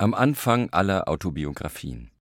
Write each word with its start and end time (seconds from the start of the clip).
Am 0.00 0.14
Anfang 0.14 0.70
aller 0.70 1.08
Autobiografien. 1.08 2.12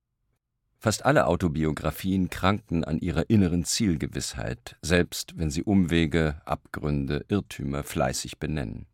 Fast 0.79 1.05
alle 1.05 1.27
Autobiografien 1.27 2.27
kranken 2.27 2.83
an 2.83 2.97
ihrer 2.97 3.29
inneren 3.29 3.65
Zielgewissheit, 3.65 4.77
selbst 4.81 5.37
wenn 5.37 5.51
sie 5.51 5.61
Umwege, 5.61 6.41
Abgründe, 6.43 7.23
Irrtümer 7.27 7.83
fleißig 7.83 8.39
benennen. 8.39 8.87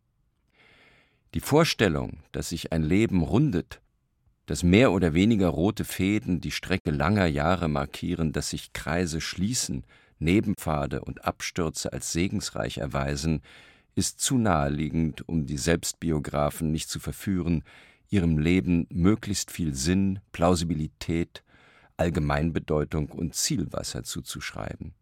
Die 1.32 1.40
Vorstellung, 1.40 2.18
dass 2.32 2.50
sich 2.50 2.72
ein 2.72 2.82
Leben 2.82 3.22
rundet, 3.22 3.80
dass 4.44 4.62
mehr 4.62 4.92
oder 4.92 5.14
weniger 5.14 5.48
rote 5.48 5.86
Fäden 5.86 6.42
die 6.42 6.50
Strecke 6.50 6.90
langer 6.90 7.24
Jahre 7.24 7.68
markieren, 7.68 8.32
dass 8.32 8.50
sich 8.50 8.74
Kreise 8.74 9.22
schließen, 9.22 9.86
Nebenpfade 10.18 11.00
und 11.00 11.24
Abstürze 11.24 11.90
als 11.90 12.12
segensreich 12.12 12.76
erweisen, 12.76 13.40
ist 13.94 14.20
zu 14.20 14.36
naheliegend, 14.36 15.26
um 15.26 15.46
die 15.46 15.56
Selbstbiografen 15.56 16.70
nicht 16.70 16.90
zu 16.90 17.00
verführen, 17.00 17.64
ihrem 18.10 18.38
Leben 18.38 18.86
möglichst 18.90 19.50
viel 19.50 19.74
Sinn, 19.74 20.20
Plausibilität, 20.32 21.42
Allgemeinbedeutung 21.96 23.08
und 23.10 23.34
Zielwasser 23.34 24.02
zuzuschreiben. 24.02 24.94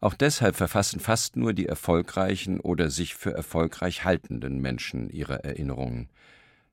Auch 0.00 0.14
deshalb 0.14 0.56
verfassen 0.56 1.00
fast 1.00 1.36
nur 1.36 1.52
die 1.54 1.66
erfolgreichen 1.66 2.60
oder 2.60 2.90
sich 2.90 3.14
für 3.14 3.32
erfolgreich 3.32 4.04
haltenden 4.04 4.60
Menschen 4.60 5.08
ihre 5.08 5.42
Erinnerungen. 5.44 6.10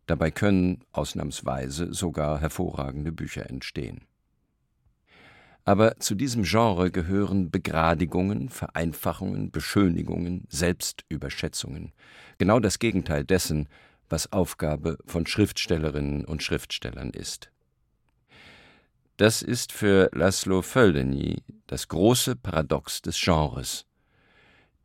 Dabei 0.05 0.31
können 0.31 0.83
ausnahmsweise 0.91 1.93
sogar 1.93 2.41
hervorragende 2.41 3.11
Bücher 3.11 3.49
entstehen. 3.49 4.01
Aber 5.63 5.97
zu 5.99 6.15
diesem 6.15 6.43
Genre 6.43 6.91
gehören 6.91 7.51
Begradigungen, 7.51 8.49
Vereinfachungen, 8.49 9.51
Beschönigungen, 9.51 10.45
Selbstüberschätzungen, 10.49 11.93
genau 12.39 12.59
das 12.59 12.79
Gegenteil 12.79 13.23
dessen, 13.23 13.69
was 14.11 14.31
Aufgabe 14.31 14.97
von 15.05 15.25
Schriftstellerinnen 15.25 16.25
und 16.25 16.43
Schriftstellern 16.43 17.11
ist. 17.11 17.51
Das 19.17 19.41
ist 19.41 19.71
für 19.71 20.09
Laszlo 20.13 20.61
Földeny 20.61 21.43
das 21.67 21.87
große 21.87 22.35
Paradox 22.35 23.01
des 23.01 23.19
Genres. 23.19 23.85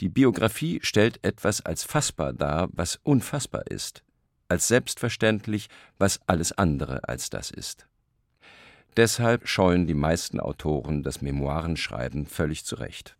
Die 0.00 0.10
Biografie 0.10 0.80
stellt 0.82 1.24
etwas 1.24 1.64
als 1.64 1.84
fassbar 1.84 2.32
dar, 2.32 2.68
was 2.72 3.00
unfassbar 3.02 3.66
ist, 3.68 4.02
als 4.48 4.68
selbstverständlich, 4.68 5.68
was 5.98 6.20
alles 6.26 6.52
andere 6.52 7.08
als 7.08 7.30
das 7.30 7.50
ist. 7.50 7.88
Deshalb 8.96 9.48
scheuen 9.48 9.86
die 9.86 9.94
meisten 9.94 10.38
Autoren 10.40 11.02
das 11.02 11.22
Memoirenschreiben 11.22 12.26
völlig 12.26 12.64
zurecht. 12.64 13.16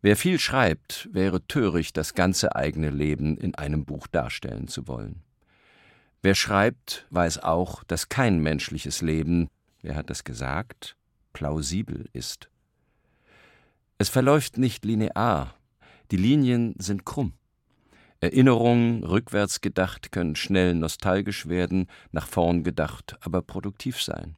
Wer 0.00 0.16
viel 0.16 0.38
schreibt, 0.38 1.08
wäre 1.12 1.44
töricht, 1.48 1.96
das 1.96 2.14
ganze 2.14 2.54
eigene 2.54 2.90
Leben 2.90 3.36
in 3.36 3.56
einem 3.56 3.84
Buch 3.84 4.06
darstellen 4.06 4.68
zu 4.68 4.86
wollen. 4.86 5.22
Wer 6.22 6.36
schreibt, 6.36 7.06
weiß 7.10 7.42
auch, 7.42 7.82
dass 7.84 8.08
kein 8.08 8.38
menschliches 8.38 9.02
Leben, 9.02 9.48
wer 9.82 9.96
hat 9.96 10.08
das 10.08 10.22
gesagt, 10.22 10.96
plausibel 11.32 12.08
ist. 12.12 12.48
Es 13.98 14.08
verläuft 14.08 14.56
nicht 14.56 14.84
linear, 14.84 15.54
die 16.12 16.16
Linien 16.16 16.74
sind 16.78 17.04
krumm. 17.04 17.32
Erinnerungen, 18.20 19.04
rückwärts 19.04 19.60
gedacht, 19.60 20.10
können 20.10 20.36
schnell 20.36 20.74
nostalgisch 20.74 21.48
werden, 21.48 21.88
nach 22.12 22.26
vorn 22.26 22.64
gedacht, 22.64 23.16
aber 23.20 23.42
produktiv 23.42 24.00
sein. 24.00 24.36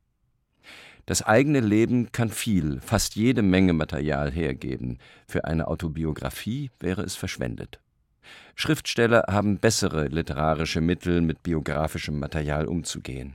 Das 1.10 1.22
eigene 1.22 1.58
Leben 1.58 2.12
kann 2.12 2.28
viel, 2.28 2.78
fast 2.80 3.16
jede 3.16 3.42
Menge 3.42 3.72
Material 3.72 4.30
hergeben. 4.30 4.98
Für 5.26 5.44
eine 5.44 5.66
Autobiografie 5.66 6.70
wäre 6.78 7.02
es 7.02 7.16
verschwendet. 7.16 7.80
Schriftsteller 8.54 9.24
haben 9.28 9.58
bessere 9.58 10.06
literarische 10.06 10.80
Mittel, 10.80 11.20
mit 11.20 11.42
biografischem 11.42 12.20
Material 12.20 12.66
umzugehen. 12.66 13.34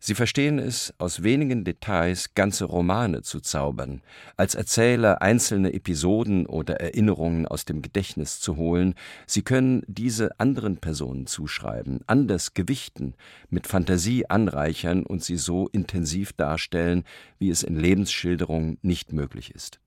Sie 0.00 0.14
verstehen 0.14 0.60
es, 0.60 0.94
aus 0.98 1.24
wenigen 1.24 1.64
Details 1.64 2.34
ganze 2.34 2.66
Romane 2.66 3.22
zu 3.22 3.40
zaubern, 3.40 4.00
als 4.36 4.54
Erzähler 4.54 5.22
einzelne 5.22 5.72
Episoden 5.72 6.46
oder 6.46 6.80
Erinnerungen 6.80 7.48
aus 7.48 7.64
dem 7.64 7.82
Gedächtnis 7.82 8.38
zu 8.38 8.56
holen. 8.56 8.94
Sie 9.26 9.42
können 9.42 9.82
diese 9.88 10.38
anderen 10.38 10.76
Personen 10.76 11.26
zuschreiben, 11.26 12.00
anders 12.06 12.54
gewichten, 12.54 13.14
mit 13.50 13.66
Fantasie 13.66 14.30
anreichern 14.30 15.04
und 15.04 15.24
sie 15.24 15.36
so 15.36 15.68
intensiv 15.68 16.32
darstellen, 16.32 17.02
wie 17.40 17.50
es 17.50 17.64
in 17.64 17.76
Lebensschilderungen 17.76 18.78
nicht 18.82 19.12
möglich 19.12 19.52
ist. 19.52 19.80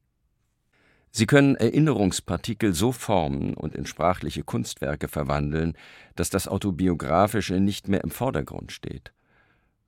Sie 1.14 1.26
können 1.26 1.56
Erinnerungspartikel 1.56 2.74
so 2.74 2.92
formen 2.92 3.54
und 3.54 3.76
in 3.76 3.86
sprachliche 3.86 4.44
Kunstwerke 4.44 5.08
verwandeln, 5.08 5.74
dass 6.16 6.30
das 6.30 6.50
Autobiografische 6.50 7.62
nicht 7.62 7.88
mehr 7.88 8.04
im 8.04 8.12
Vordergrund 8.12 8.74
steht. 8.74 9.14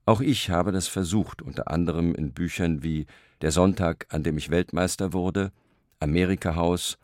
Auch 0.05 0.19
ich 0.19 0.49
habe 0.49 0.71
das 0.71 0.87
versucht, 0.87 1.41
unter 1.41 1.69
anderem 1.69 2.13
in 2.13 2.33
Büchern 2.33 2.83
wie 2.83 3.05
Der 3.41 3.51
Sonntag, 3.51 4.05
an 4.09 4.23
dem 4.23 4.37
ich 4.37 4.49
Weltmeister 4.49 5.13
wurde, 5.13 5.51
Amerika-Haus 5.99 6.97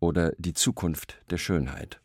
oder 0.00 0.32
Die 0.38 0.54
Zukunft 0.54 1.20
der 1.30 1.36
Schönheit. 1.36 2.00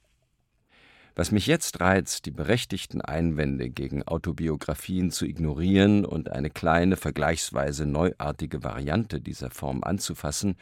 Was 1.16 1.32
mich 1.32 1.48
jetzt 1.48 1.80
reizt, 1.82 2.26
die 2.26 2.32
berechtigten 2.32 3.02
Einwände 3.02 3.70
gegen 3.70 4.04
Autobiografien 4.04 5.12
zu 5.12 5.26
ignorieren 5.26 6.06
und 6.06 6.32
eine 6.32 6.50
kleine, 6.50 6.96
vergleichsweise 6.96 7.86
neuartige 7.86 8.64
Variante 8.64 9.20
dieser 9.20 9.52
Form 9.52 9.84
anzufassen, 9.84 10.56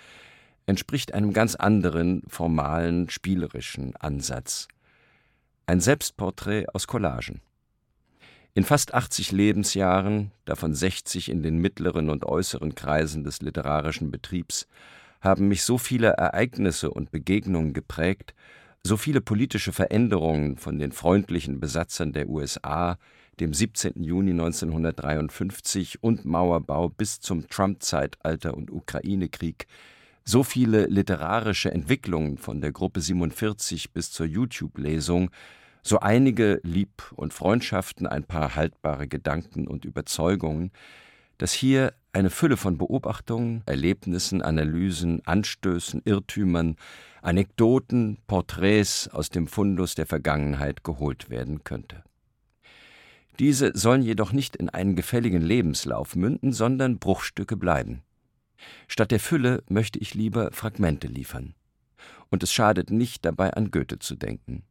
entspricht 0.66 1.14
einem 1.14 1.34
ganz 1.34 1.56
anderen, 1.56 2.24
formalen, 2.28 3.10
spielerischen 3.10 3.96
Ansatz. 3.96 4.68
Ein 5.66 5.82
Selbstporträt 5.82 6.66
aus 6.74 6.88
Collagen. 6.88 7.42
In 8.56 8.64
fast 8.64 8.94
80 8.94 9.32
Lebensjahren, 9.32 10.32
davon 10.46 10.74
60 10.74 11.30
in 11.30 11.44
den 11.44 11.60
mittleren 11.60 12.10
und 12.10 12.26
äußeren 12.26 12.74
Kreisen 12.74 13.24
des 13.24 13.42
literarischen 13.42 14.10
Betriebs, 14.10 14.68
haben 15.22 15.48
mich 15.48 15.64
so 15.64 15.78
viele 15.78 16.10
Ereignisse 16.10 16.90
und 16.90 17.12
Begegnungen 17.12 17.74
geprägt, 17.74 18.34
so 18.84 18.98
viele 18.98 19.22
politische 19.22 19.72
Veränderungen 19.72 20.58
von 20.58 20.80
den 20.80 20.92
freundlichen 20.92 21.60
Besatzern 21.60 22.12
der 22.12 22.28
USA, 22.28 22.98
dem 23.40 23.54
17. 23.54 24.04
Juni 24.04 24.32
1953 24.32 26.02
und 26.04 26.26
Mauerbau 26.26 26.90
bis 26.90 27.20
zum 27.20 27.48
Trump-Zeitalter 27.50 28.56
und 28.56 28.72
Ukraine-Krieg, 28.72 29.68
so 30.26 30.44
viele 30.44 30.86
literarische 30.88 31.72
Entwicklungen 31.72 32.38
von 32.38 32.62
der 32.62 32.72
Gruppe 32.72 33.02
47 33.02 33.94
bis 33.94 34.12
zur 34.12 34.26
YouTube-Lesung, 34.26 35.30
so 35.82 36.00
einige 36.00 36.60
Lieb- 36.64 37.12
und 37.16 37.34
Freundschaften, 37.34 38.08
ein 38.08 38.24
paar 38.24 38.56
haltbare 38.56 39.08
Gedanken 39.08 39.68
und 39.68 39.86
Überzeugungen, 39.86 40.72
dass 41.38 41.54
hier 41.54 41.94
eine 42.12 42.30
Fülle 42.30 42.58
von 42.58 42.78
Beobachtungen, 42.78 43.64
Erlebnissen, 43.66 44.42
Analysen, 44.42 45.26
Anstößen, 45.26 46.02
Irrtümern, 46.06 46.76
Anekdoten, 47.22 48.18
Porträts 48.28 49.08
aus 49.08 49.30
dem 49.30 49.48
Fundus 49.48 49.96
der 49.96 50.06
Vergangenheit 50.06 50.84
geholt 50.84 51.30
werden 51.30 51.64
könnte. 51.64 52.04
Diese 53.40 53.72
sollen 53.78 54.02
jedoch 54.02 54.34
nicht 54.34 54.58
in 54.58 54.70
einen 54.70 54.96
gefälligen 54.96 55.42
Lebenslauf 55.42 56.16
münden, 56.16 56.52
sondern 56.52 57.00
Bruchstücke 57.00 57.56
bleiben. 57.56 58.02
Statt 58.88 59.12
der 59.12 59.20
Fülle 59.22 59.64
möchte 59.70 60.00
ich 60.00 60.14
lieber 60.14 60.52
Fragmente 60.52 61.08
liefern. 61.08 61.54
Und 62.30 62.44
es 62.44 62.52
schadet 62.52 62.92
nicht, 62.92 63.24
dabei 63.24 63.54
an 63.54 63.72
Goethe 63.72 64.00
zu 64.00 64.16
denken. 64.16 64.64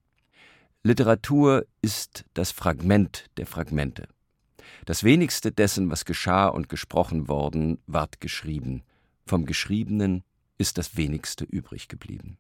Literatur 0.88 1.66
ist 1.82 2.24
das 2.32 2.50
Fragment 2.50 3.26
der 3.36 3.44
Fragmente. 3.44 4.08
Das 4.86 5.04
wenigste 5.04 5.52
dessen, 5.52 5.90
was 5.90 6.06
geschah 6.06 6.46
und 6.46 6.70
gesprochen 6.70 7.28
worden, 7.28 7.76
ward 7.86 8.22
geschrieben. 8.22 8.84
Vom 9.26 9.44
Geschriebenen 9.44 10.24
ist 10.56 10.78
das 10.78 10.96
wenigste 10.96 11.44
übrig 11.44 11.88
geblieben. 11.88 12.38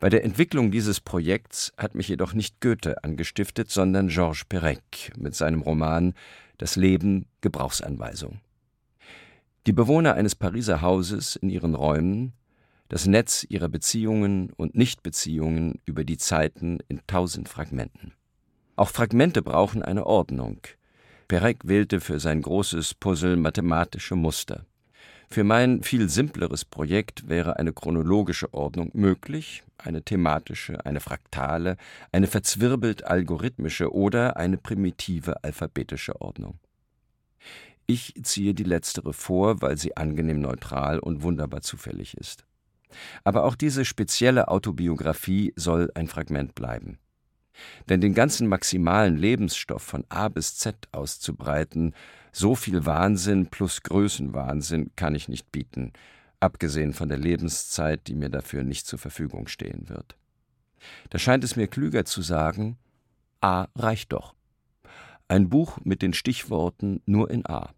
Bei 0.00 0.08
der 0.08 0.24
Entwicklung 0.24 0.72
dieses 0.72 1.00
Projekts 1.00 1.72
hat 1.76 1.94
mich 1.94 2.08
jedoch 2.08 2.32
nicht 2.32 2.60
Goethe 2.60 3.04
angestiftet, 3.04 3.70
sondern 3.70 4.08
Georges 4.08 4.44
Perec 4.44 5.12
mit 5.16 5.36
seinem 5.36 5.62
Roman 5.62 6.14
Das 6.58 6.74
Leben 6.74 7.26
Gebrauchsanweisung. 7.42 8.40
Die 9.68 9.72
Bewohner 9.72 10.14
eines 10.14 10.34
Pariser 10.34 10.82
Hauses 10.82 11.36
in 11.36 11.48
ihren 11.48 11.76
Räumen 11.76 12.32
das 12.92 13.06
Netz 13.06 13.46
ihrer 13.48 13.70
Beziehungen 13.70 14.50
und 14.50 14.74
Nichtbeziehungen 14.74 15.80
über 15.86 16.04
die 16.04 16.18
Zeiten 16.18 16.78
in 16.88 17.00
tausend 17.06 17.48
Fragmenten. 17.48 18.12
Auch 18.76 18.90
Fragmente 18.90 19.40
brauchen 19.40 19.82
eine 19.82 20.04
Ordnung. 20.04 20.58
Perec 21.26 21.66
wählte 21.66 22.02
für 22.02 22.20
sein 22.20 22.42
großes 22.42 22.92
Puzzle 22.92 23.36
mathematische 23.36 24.14
Muster. 24.14 24.66
Für 25.30 25.42
mein 25.42 25.82
viel 25.82 26.10
simpleres 26.10 26.66
Projekt 26.66 27.30
wäre 27.30 27.58
eine 27.58 27.72
chronologische 27.72 28.52
Ordnung 28.52 28.90
möglich, 28.92 29.64
eine 29.78 30.02
thematische, 30.02 30.84
eine 30.84 31.00
fraktale, 31.00 31.78
eine 32.12 32.26
verzwirbelt 32.26 33.04
algorithmische 33.04 33.90
oder 33.90 34.36
eine 34.36 34.58
primitive 34.58 35.42
alphabetische 35.42 36.20
Ordnung. 36.20 36.58
Ich 37.86 38.12
ziehe 38.22 38.52
die 38.52 38.64
letztere 38.64 39.14
vor, 39.14 39.62
weil 39.62 39.78
sie 39.78 39.96
angenehm 39.96 40.42
neutral 40.42 40.98
und 40.98 41.22
wunderbar 41.22 41.62
zufällig 41.62 42.18
ist. 42.18 42.44
Aber 43.24 43.44
auch 43.44 43.54
diese 43.54 43.84
spezielle 43.84 44.48
Autobiografie 44.48 45.52
soll 45.56 45.90
ein 45.94 46.08
Fragment 46.08 46.54
bleiben. 46.54 46.98
Denn 47.88 48.00
den 48.00 48.14
ganzen 48.14 48.46
maximalen 48.46 49.16
Lebensstoff 49.16 49.82
von 49.82 50.04
A 50.08 50.28
bis 50.28 50.56
Z 50.56 50.88
auszubreiten, 50.92 51.94
so 52.32 52.54
viel 52.54 52.86
Wahnsinn 52.86 53.46
plus 53.46 53.82
Größenwahnsinn 53.82 54.92
kann 54.96 55.14
ich 55.14 55.28
nicht 55.28 55.52
bieten, 55.52 55.92
abgesehen 56.40 56.94
von 56.94 57.08
der 57.08 57.18
Lebenszeit, 57.18 58.06
die 58.06 58.14
mir 58.14 58.30
dafür 58.30 58.64
nicht 58.64 58.86
zur 58.86 58.98
Verfügung 58.98 59.48
stehen 59.48 59.88
wird. 59.88 60.16
Da 61.10 61.18
scheint 61.18 61.44
es 61.44 61.56
mir 61.56 61.68
klüger 61.68 62.04
zu 62.04 62.22
sagen, 62.22 62.78
A 63.40 63.68
reicht 63.76 64.12
doch. 64.12 64.34
Ein 65.28 65.48
Buch 65.48 65.78
mit 65.84 66.02
den 66.02 66.14
Stichworten 66.14 67.02
nur 67.06 67.30
in 67.30 67.46
A. 67.46 67.70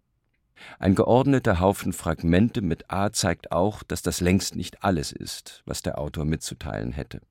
Ein 0.79 0.95
geordneter 0.95 1.59
Haufen 1.59 1.93
Fragmente 1.93 2.61
mit 2.61 2.91
A 2.91 3.11
zeigt 3.11 3.51
auch, 3.51 3.83
dass 3.83 4.01
das 4.01 4.21
längst 4.21 4.55
nicht 4.55 4.83
alles 4.83 5.11
ist, 5.11 5.63
was 5.65 5.81
der 5.81 5.99
Autor 5.99 6.25
mitzuteilen 6.25 6.91
hätte. 6.91 7.21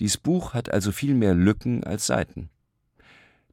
Dies 0.00 0.18
Buch 0.18 0.52
hat 0.54 0.70
also 0.70 0.92
viel 0.92 1.14
mehr 1.14 1.34
Lücken 1.34 1.84
als 1.84 2.06
Seiten. 2.06 2.50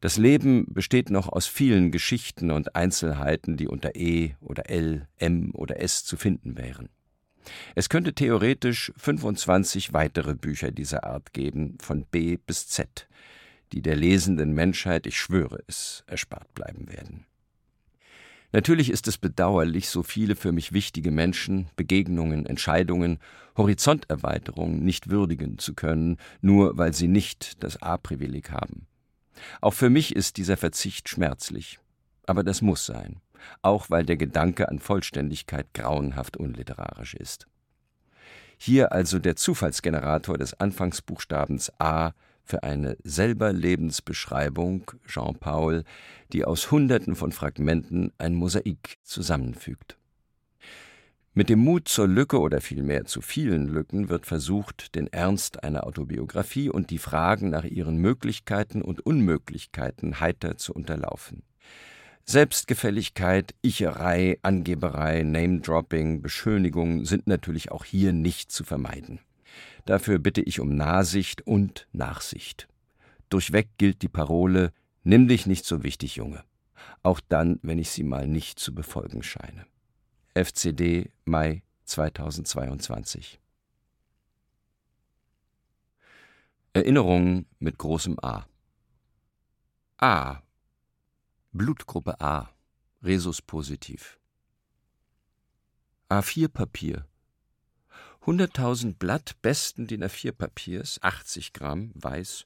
Das 0.02 0.18
Leben 0.18 0.66
besteht 0.68 1.10
noch 1.10 1.30
aus 1.30 1.48
vielen 1.48 1.90
Geschichten 1.92 2.52
und 2.52 2.76
Einzelheiten, 2.76 3.56
die 3.56 3.70
unter 3.70 3.96
E 3.96 4.36
oder 4.42 4.70
L, 4.70 5.08
M 5.18 5.52
oder 5.54 5.80
S 5.80 6.04
zu 6.04 6.18
finden 6.18 6.58
wären. 6.58 6.90
Es 7.76 7.88
könnte 7.88 8.14
theoretisch 8.14 8.92
25 8.98 9.94
weitere 9.94 10.36
Bücher 10.36 10.72
dieser 10.72 11.06
Art 11.06 11.32
geben, 11.32 11.78
von 11.82 12.06
B 12.06 12.38
bis 12.38 12.68
Z, 12.68 13.08
die 13.72 13.82
der 13.82 13.96
lesenden 13.96 14.54
Menschheit, 14.54 15.08
ich 15.08 15.18
schwöre 15.18 15.60
es, 15.68 16.04
erspart 16.08 16.54
bleiben 16.54 16.92
werden. 16.92 17.26
Natürlich 18.54 18.92
ist 18.92 19.08
es 19.08 19.18
bedauerlich, 19.18 19.90
so 19.90 20.04
viele 20.04 20.36
für 20.36 20.52
mich 20.52 20.74
wichtige 20.74 21.10
Menschen, 21.10 21.70
Begegnungen, 21.76 22.46
Entscheidungen, 22.46 23.18
Horizonterweiterungen 23.58 24.84
nicht 24.84 25.10
würdigen 25.10 25.58
zu 25.58 25.74
können, 25.74 26.18
nur 26.42 26.78
weil 26.78 26.94
sie 26.94 27.08
nicht 27.08 27.64
das 27.64 27.82
A-Privileg 27.82 28.52
haben. 28.52 28.86
Auch 29.60 29.74
für 29.74 29.90
mich 29.90 30.16
ist 30.16 30.38
dieser 30.38 30.56
Verzicht 30.56 31.10
schmerzlich. 31.10 31.80
Aber 32.28 32.44
das 32.44 32.62
muss 32.62 32.86
sein, 32.86 33.20
auch 33.64 33.90
weil 33.90 34.06
der 34.06 34.18
Gedanke 34.18 34.70
an 34.70 34.78
Vollständigkeit 34.80 35.74
grauenhaft 35.74 36.38
unliterarisch 36.38 37.16
ist. 37.16 37.48
Hier 38.58 38.92
also 38.92 39.18
der 39.18 39.36
Zufallsgenerator 39.36 40.38
des 40.38 40.54
Anfangsbuchstabens 40.60 41.72
A 41.80 42.12
für 42.44 42.64
eine 42.64 42.98
selber 43.04 43.54
Lebensbeschreibung, 43.54 44.92
Jean 45.08 45.36
Paul, 45.36 45.84
die 46.32 46.46
aus 46.46 46.72
Hunderten 46.72 47.16
von 47.16 47.32
Fragmenten 47.32 48.12
ein 48.18 48.36
Mosaik 48.36 48.98
zusammenfügt. 49.04 49.98
Mit 51.36 51.50
dem 51.50 51.60
Mut 51.60 51.88
zur 51.88 52.08
Lücke 52.08 52.40
oder 52.40 52.62
vielmehr 52.62 53.06
zu 53.06 53.20
vielen 53.22 53.68
Lücken 53.68 54.08
wird 54.08 54.28
versucht, 54.28 54.94
den 54.94 55.08
Ernst 55.08 55.64
einer 55.64 55.88
Autobiografie 55.88 56.70
und 56.70 56.92
die 56.92 57.00
Fragen 57.00 57.50
nach 57.50 57.64
ihren 57.64 57.98
Möglichkeiten 57.98 58.84
und 58.84 59.04
Unmöglichkeiten 59.04 60.20
heiter 60.20 60.58
zu 60.58 60.74
unterlaufen. 60.74 61.42
Selbstgefälligkeit, 62.26 63.56
Icherei, 63.64 64.38
Angeberei, 64.44 65.24
Name-Dropping, 65.24 66.22
Beschönigung 66.22 67.04
sind 67.04 67.26
natürlich 67.26 67.72
auch 67.72 67.84
hier 67.84 68.14
nicht 68.14 68.52
zu 68.52 68.64
vermeiden. 68.64 69.20
Dafür 69.86 70.20
bitte 70.20 70.42
ich 70.42 70.60
um 70.60 70.76
Nahsicht 70.76 71.46
und 71.46 71.88
Nachsicht. 71.92 72.68
Durchweg 73.30 73.70
gilt 73.78 74.02
die 74.02 74.10
Parole 74.10 74.72
Nimm 75.06 75.28
dich 75.28 75.46
nicht 75.46 75.66
so 75.66 75.84
wichtig, 75.84 76.16
Junge. 76.16 76.44
Auch 77.02 77.20
dann, 77.20 77.60
wenn 77.62 77.78
ich 77.78 77.92
sie 77.92 78.04
mal 78.04 78.26
nicht 78.26 78.58
zu 78.58 78.74
befolgen 78.74 79.22
scheine. 79.22 79.66
FCD 80.34 81.12
Mai 81.26 81.62
2022 81.84 83.42
Erinnerungen 86.72 87.46
mit 87.60 87.78
großem 87.78 88.18
A. 88.24 88.48
A. 89.98 90.42
Blutgruppe 91.52 92.20
A. 92.20 92.50
Resus 93.04 93.42
positiv. 93.42 94.20
A4 96.10 96.48
Papier 96.48 97.06
100.000 98.26 98.96
Blatt 99.00 99.36
besten 99.42 99.86
DIN 99.86 100.02
A4-Papiers, 100.02 100.98
80 101.02 101.52
Gramm, 101.52 101.92
weiß. 101.96 102.46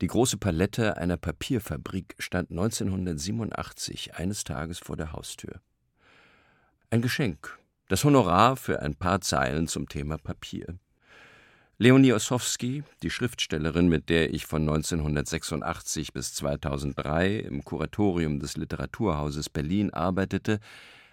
Die 0.00 0.08
große 0.08 0.38
Palette 0.38 0.96
einer 0.96 1.16
Papierfabrik 1.16 2.16
stand 2.18 2.50
1987 2.50 4.16
eines 4.16 4.42
Tages 4.42 4.80
vor 4.80 4.96
der 4.96 5.12
Haustür. 5.12 5.60
Ein 6.90 7.00
Geschenk, 7.00 7.60
das 7.86 8.02
Honorar 8.02 8.56
für 8.56 8.82
ein 8.82 8.96
paar 8.96 9.20
Zeilen 9.20 9.68
zum 9.68 9.88
Thema 9.88 10.18
Papier. 10.18 10.80
Leonie 11.78 12.12
Ossowski, 12.12 12.82
die 13.04 13.10
Schriftstellerin, 13.10 13.88
mit 13.88 14.08
der 14.08 14.34
ich 14.34 14.46
von 14.46 14.62
1986 14.62 16.12
bis 16.12 16.34
2003 16.34 17.36
im 17.36 17.62
Kuratorium 17.62 18.40
des 18.40 18.56
Literaturhauses 18.56 19.48
Berlin 19.48 19.94
arbeitete, 19.94 20.58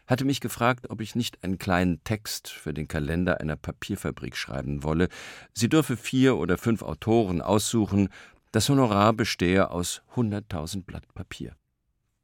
hatte 0.07 0.25
mich 0.25 0.41
gefragt, 0.41 0.89
ob 0.89 1.01
ich 1.01 1.15
nicht 1.15 1.43
einen 1.43 1.57
kleinen 1.57 2.03
Text 2.03 2.49
für 2.49 2.73
den 2.73 2.87
Kalender 2.87 3.39
einer 3.39 3.55
Papierfabrik 3.55 4.35
schreiben 4.35 4.83
wolle. 4.83 5.09
Sie 5.53 5.69
dürfe 5.69 5.97
vier 5.97 6.37
oder 6.37 6.57
fünf 6.57 6.81
Autoren 6.81 7.41
aussuchen. 7.41 8.09
Das 8.51 8.67
Honorar 8.69 9.13
bestehe 9.13 9.71
aus 9.71 10.01
hunderttausend 10.15 10.85
Blatt 10.85 11.13
Papier. 11.13 11.55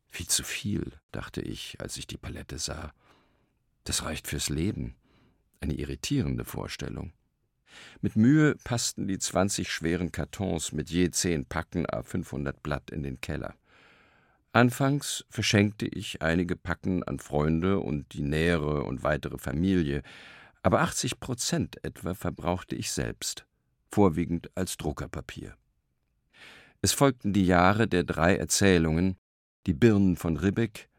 Viel 0.08 0.28
zu 0.28 0.44
viel, 0.44 0.94
dachte 1.12 1.42
ich, 1.42 1.78
als 1.80 1.98
ich 1.98 2.08
die 2.08 2.18
Palette 2.18 2.58
sah. 2.58 2.94
Das 3.84 4.04
reicht 4.04 4.28
fürs 4.28 4.50
Leben. 4.50 4.96
Eine 5.62 5.74
irritierende 5.74 6.46
Vorstellung. 6.46 7.14
Mit 8.02 8.16
Mühe 8.16 8.56
passten 8.64 9.08
die 9.08 9.20
zwanzig 9.20 9.72
schweren 9.72 10.12
Kartons 10.12 10.72
mit 10.72 10.90
je 10.90 11.12
zehn 11.12 11.46
Packen 11.46 11.86
a 11.90 12.04
500 12.04 12.62
Blatt 12.64 12.92
in 12.92 13.04
den 13.04 13.22
Keller. 13.22 13.56
Anfangs 14.58 15.24
verschenkte 15.30 15.86
ich 15.86 16.24
einige 16.24 16.56
Packen 16.56 17.04
an 17.04 17.20
Freunde 17.20 17.80
und 17.80 18.14
die 18.14 18.24
nähere 18.24 18.86
und 18.86 19.04
weitere 19.04 19.38
Familie, 19.38 20.02
aber 20.64 20.82
80 20.82 21.20
Prozent 21.20 21.84
etwa 21.84 22.16
verbrauchte 22.16 22.76
ich 22.76 22.92
selbst, 22.92 23.46
vorwiegend 23.92 24.50
als 24.56 24.76
Druckerpapier. 24.78 25.54
Es 26.82 26.92
folgten 26.92 27.34
die 27.34 27.46
Jahre 27.46 27.88
der 27.88 28.04
drei 28.04 28.36
Erzählungen, 28.36 29.18
die 29.68 29.76
Birnen 29.76 30.16
von 30.16 30.38
Ribbeck, 30.38 30.90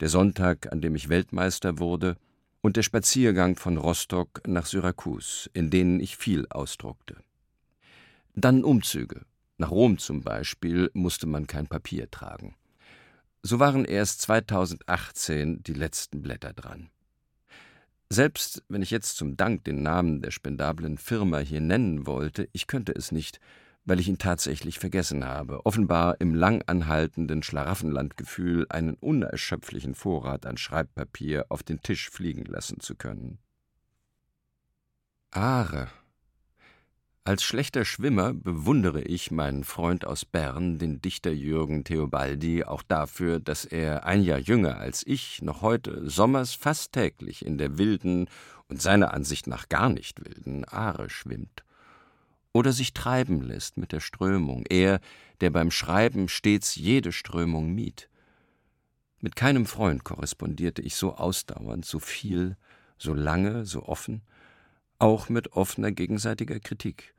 der 0.00 0.08
Sonntag, 0.08 0.72
an 0.72 0.80
dem 0.80 0.96
ich 0.96 1.08
Weltmeister 1.08 1.78
wurde, 1.78 2.16
und 2.62 2.76
der 2.76 2.82
Spaziergang 2.82 3.54
von 3.54 3.76
Rostock 3.76 4.42
nach 4.48 4.66
Syrakus, 4.66 5.48
in 5.52 5.70
denen 5.70 6.00
ich 6.00 6.16
viel 6.16 6.48
ausdruckte. 6.50 7.18
Dann 8.34 8.64
Umzüge. 8.64 9.24
Nach 9.56 9.70
Rom 9.70 9.98
zum 9.98 10.22
Beispiel 10.22 10.90
musste 10.94 11.28
man 11.28 11.46
kein 11.46 11.68
Papier 11.68 12.10
tragen. 12.10 12.56
So 13.46 13.60
waren 13.60 13.84
erst 13.84 14.22
2018 14.22 15.62
die 15.62 15.74
letzten 15.74 16.22
Blätter 16.22 16.54
dran. 16.54 16.88
Selbst 18.08 18.62
wenn 18.70 18.80
ich 18.80 18.90
jetzt 18.90 19.18
zum 19.18 19.36
Dank 19.36 19.64
den 19.64 19.82
Namen 19.82 20.22
der 20.22 20.30
spendablen 20.30 20.96
Firma 20.96 21.40
hier 21.40 21.60
nennen 21.60 22.06
wollte, 22.06 22.48
ich 22.52 22.66
könnte 22.66 22.92
es 22.92 23.12
nicht, 23.12 23.40
weil 23.84 24.00
ich 24.00 24.08
ihn 24.08 24.16
tatsächlich 24.16 24.78
vergessen 24.78 25.26
habe, 25.26 25.66
offenbar 25.66 26.22
im 26.22 26.34
langanhaltenden 26.34 27.42
Schlaraffenlandgefühl 27.42 28.64
einen 28.70 28.94
unerschöpflichen 28.94 29.94
Vorrat 29.94 30.46
an 30.46 30.56
Schreibpapier 30.56 31.44
auf 31.50 31.62
den 31.62 31.82
Tisch 31.82 32.08
fliegen 32.08 32.46
lassen 32.46 32.80
zu 32.80 32.94
können. 32.94 33.40
Aare, 35.32 35.88
als 37.26 37.42
schlechter 37.42 37.86
Schwimmer 37.86 38.34
bewundere 38.34 39.00
ich 39.00 39.30
meinen 39.30 39.64
Freund 39.64 40.06
aus 40.06 40.26
Bern, 40.26 40.78
den 40.78 41.00
Dichter 41.00 41.32
Jürgen 41.32 41.82
Theobaldi, 41.82 42.64
auch 42.64 42.82
dafür, 42.82 43.40
dass 43.40 43.64
er 43.64 44.04
ein 44.04 44.22
Jahr 44.22 44.38
jünger 44.38 44.76
als 44.76 45.06
ich 45.06 45.40
noch 45.40 45.62
heute 45.62 46.08
sommers 46.08 46.52
fast 46.52 46.92
täglich 46.92 47.44
in 47.44 47.56
der 47.56 47.78
wilden 47.78 48.28
und 48.68 48.82
seiner 48.82 49.14
Ansicht 49.14 49.46
nach 49.46 49.70
gar 49.70 49.88
nicht 49.88 50.22
wilden 50.22 50.66
Aare 50.66 51.08
schwimmt. 51.08 51.64
Oder 52.52 52.72
sich 52.72 52.92
treiben 52.92 53.40
lässt 53.40 53.78
mit 53.78 53.92
der 53.92 54.00
Strömung, 54.00 54.66
er, 54.68 55.00
der 55.40 55.48
beim 55.48 55.70
Schreiben 55.70 56.28
stets 56.28 56.74
jede 56.74 57.10
Strömung 57.10 57.74
mied. 57.74 58.10
Mit 59.20 59.34
keinem 59.34 59.64
Freund 59.64 60.04
korrespondierte 60.04 60.82
ich 60.82 60.94
so 60.94 61.14
ausdauernd, 61.14 61.86
so 61.86 62.00
viel, 62.00 62.58
so 62.98 63.14
lange, 63.14 63.64
so 63.64 63.84
offen, 63.84 64.20
auch 65.04 65.28
mit 65.28 65.52
offener 65.52 65.92
gegenseitiger 65.92 66.58
Kritik. 66.60 67.12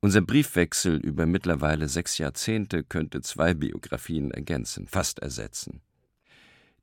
Unser 0.00 0.22
Briefwechsel 0.22 0.96
über 0.96 1.26
mittlerweile 1.26 1.86
sechs 1.86 2.16
Jahrzehnte 2.16 2.82
könnte 2.82 3.20
zwei 3.20 3.52
Biografien 3.52 4.30
ergänzen, 4.30 4.86
fast 4.86 5.18
ersetzen. 5.18 5.82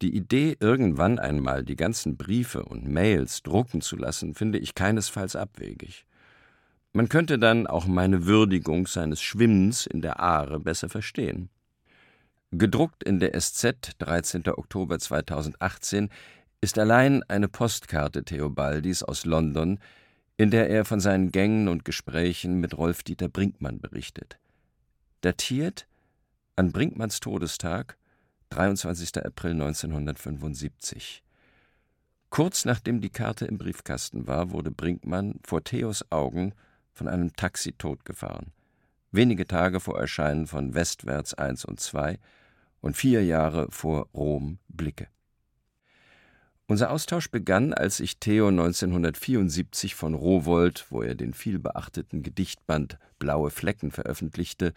Die 0.03 0.15
Idee, 0.15 0.55
irgendwann 0.59 1.17
einmal 1.17 1.65
die 1.65 1.75
ganzen 1.75 2.17
Briefe 2.17 2.65
und 2.65 2.87
Mails 2.87 3.41
drucken 3.41 3.81
zu 3.81 3.97
lassen, 3.97 4.35
finde 4.35 4.59
ich 4.59 4.75
keinesfalls 4.75 5.35
abwegig. 5.35 6.05
Man 6.93 7.09
könnte 7.09 7.39
dann 7.39 7.65
auch 7.65 7.87
meine 7.87 8.27
Würdigung 8.27 8.85
seines 8.85 9.23
Schwimmens 9.23 9.87
in 9.87 10.03
der 10.03 10.19
Aare 10.19 10.59
besser 10.59 10.89
verstehen. 10.89 11.49
Gedruckt 12.51 13.03
in 13.03 13.19
der 13.19 13.39
SZ 13.39 13.93
13. 13.97 14.49
Oktober 14.49 14.99
2018 14.99 16.09
ist 16.61 16.77
allein 16.77 17.23
eine 17.23 17.47
Postkarte 17.47 18.23
Theobaldis 18.23 19.03
aus 19.03 19.25
London, 19.25 19.79
in 20.37 20.51
der 20.51 20.69
er 20.69 20.85
von 20.85 20.99
seinen 20.99 21.31
Gängen 21.31 21.67
und 21.67 21.85
Gesprächen 21.85 22.59
mit 22.59 22.77
Rolf-Dieter 22.77 23.29
Brinkmann 23.29 23.79
berichtet. 23.79 24.39
datiert 25.21 25.87
an 26.55 26.71
Brinkmanns 26.71 27.19
Todestag, 27.19 27.97
23. 28.49 29.23
April 29.23 29.51
1975. 29.51 31.23
Kurz 32.29 32.65
nachdem 32.65 33.01
die 33.01 33.09
Karte 33.09 33.45
im 33.45 33.57
Briefkasten 33.57 34.27
war, 34.27 34.51
wurde 34.51 34.71
Brinkmann 34.71 35.39
vor 35.43 35.63
Theos 35.63 36.05
Augen 36.11 36.53
von 36.93 37.07
einem 37.07 37.33
Taxi 37.33 37.73
totgefahren. 37.73 38.51
Wenige 39.11 39.47
Tage 39.47 39.79
vor 39.79 39.99
Erscheinen 39.99 40.47
von 40.47 40.73
Westwärts 40.73 41.33
1 41.33 41.65
und 41.65 41.79
2 41.79 42.19
und 42.81 42.95
vier 42.95 43.25
Jahre 43.25 43.67
vor 43.71 44.09
Rom 44.13 44.59
Blicke. 44.67 45.07
Unser 46.69 46.91
Austausch 46.91 47.31
begann, 47.31 47.73
als 47.73 47.99
ich 47.99 48.19
Theo 48.19 48.49
1974 48.49 49.95
von 49.95 50.13
Rowold, 50.13 50.85
wo 50.91 51.01
er 51.01 51.15
den 51.15 51.33
vielbeachteten 51.33 52.21
Gedichtband 52.21 52.99
Blaue 53.17 53.49
Flecken 53.49 53.89
veröffentlichte, 53.89 54.73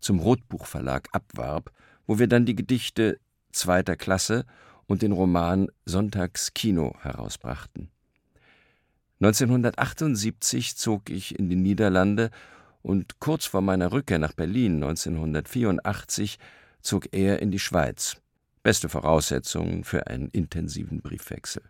zum 0.00 0.18
Rotbuchverlag 0.18 1.08
abwarb, 1.12 1.70
wo 2.04 2.18
wir 2.18 2.26
dann 2.26 2.46
die 2.46 2.56
Gedichte 2.56 3.20
zweiter 3.52 3.94
Klasse 3.94 4.44
und 4.88 5.02
den 5.02 5.12
Roman 5.12 5.68
Sonntagskino 5.84 6.96
herausbrachten. 7.00 7.90
1978 9.20 10.76
zog 10.76 11.10
ich 11.10 11.38
in 11.38 11.48
die 11.48 11.54
Niederlande 11.54 12.32
und 12.82 13.20
kurz 13.20 13.46
vor 13.46 13.60
meiner 13.60 13.92
Rückkehr 13.92 14.18
nach 14.18 14.32
Berlin 14.32 14.82
1984 14.82 16.40
zog 16.80 17.06
er 17.12 17.40
in 17.40 17.52
die 17.52 17.60
Schweiz. 17.60 18.16
Beste 18.66 18.88
Voraussetzungen 18.88 19.84
für 19.84 20.08
einen 20.08 20.28
intensiven 20.30 21.00
Briefwechsel. 21.00 21.62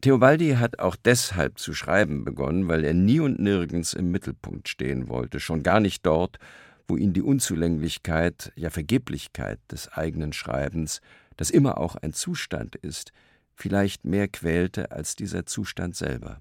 Theobaldi 0.00 0.54
hat 0.54 0.80
auch 0.80 0.96
deshalb 0.96 1.60
zu 1.60 1.72
schreiben 1.72 2.24
begonnen, 2.24 2.66
weil 2.66 2.84
er 2.84 2.94
nie 2.94 3.20
und 3.20 3.38
nirgends 3.38 3.92
im 3.92 4.10
Mittelpunkt 4.10 4.68
stehen 4.68 5.06
wollte, 5.06 5.38
schon 5.38 5.62
gar 5.62 5.78
nicht 5.78 6.04
dort, 6.04 6.40
wo 6.88 6.96
ihn 6.96 7.12
die 7.12 7.22
Unzulänglichkeit, 7.22 8.50
ja 8.56 8.70
Vergeblichkeit 8.70 9.60
des 9.70 9.86
eigenen 9.92 10.32
Schreibens 10.32 11.00
das 11.36 11.50
immer 11.50 11.78
auch 11.78 11.94
ein 11.94 12.12
Zustand 12.12 12.74
ist, 12.74 13.12
vielleicht 13.54 14.04
mehr 14.04 14.26
quälte 14.26 14.90
als 14.90 15.14
dieser 15.14 15.46
Zustand 15.46 15.94
selber. 15.94 16.40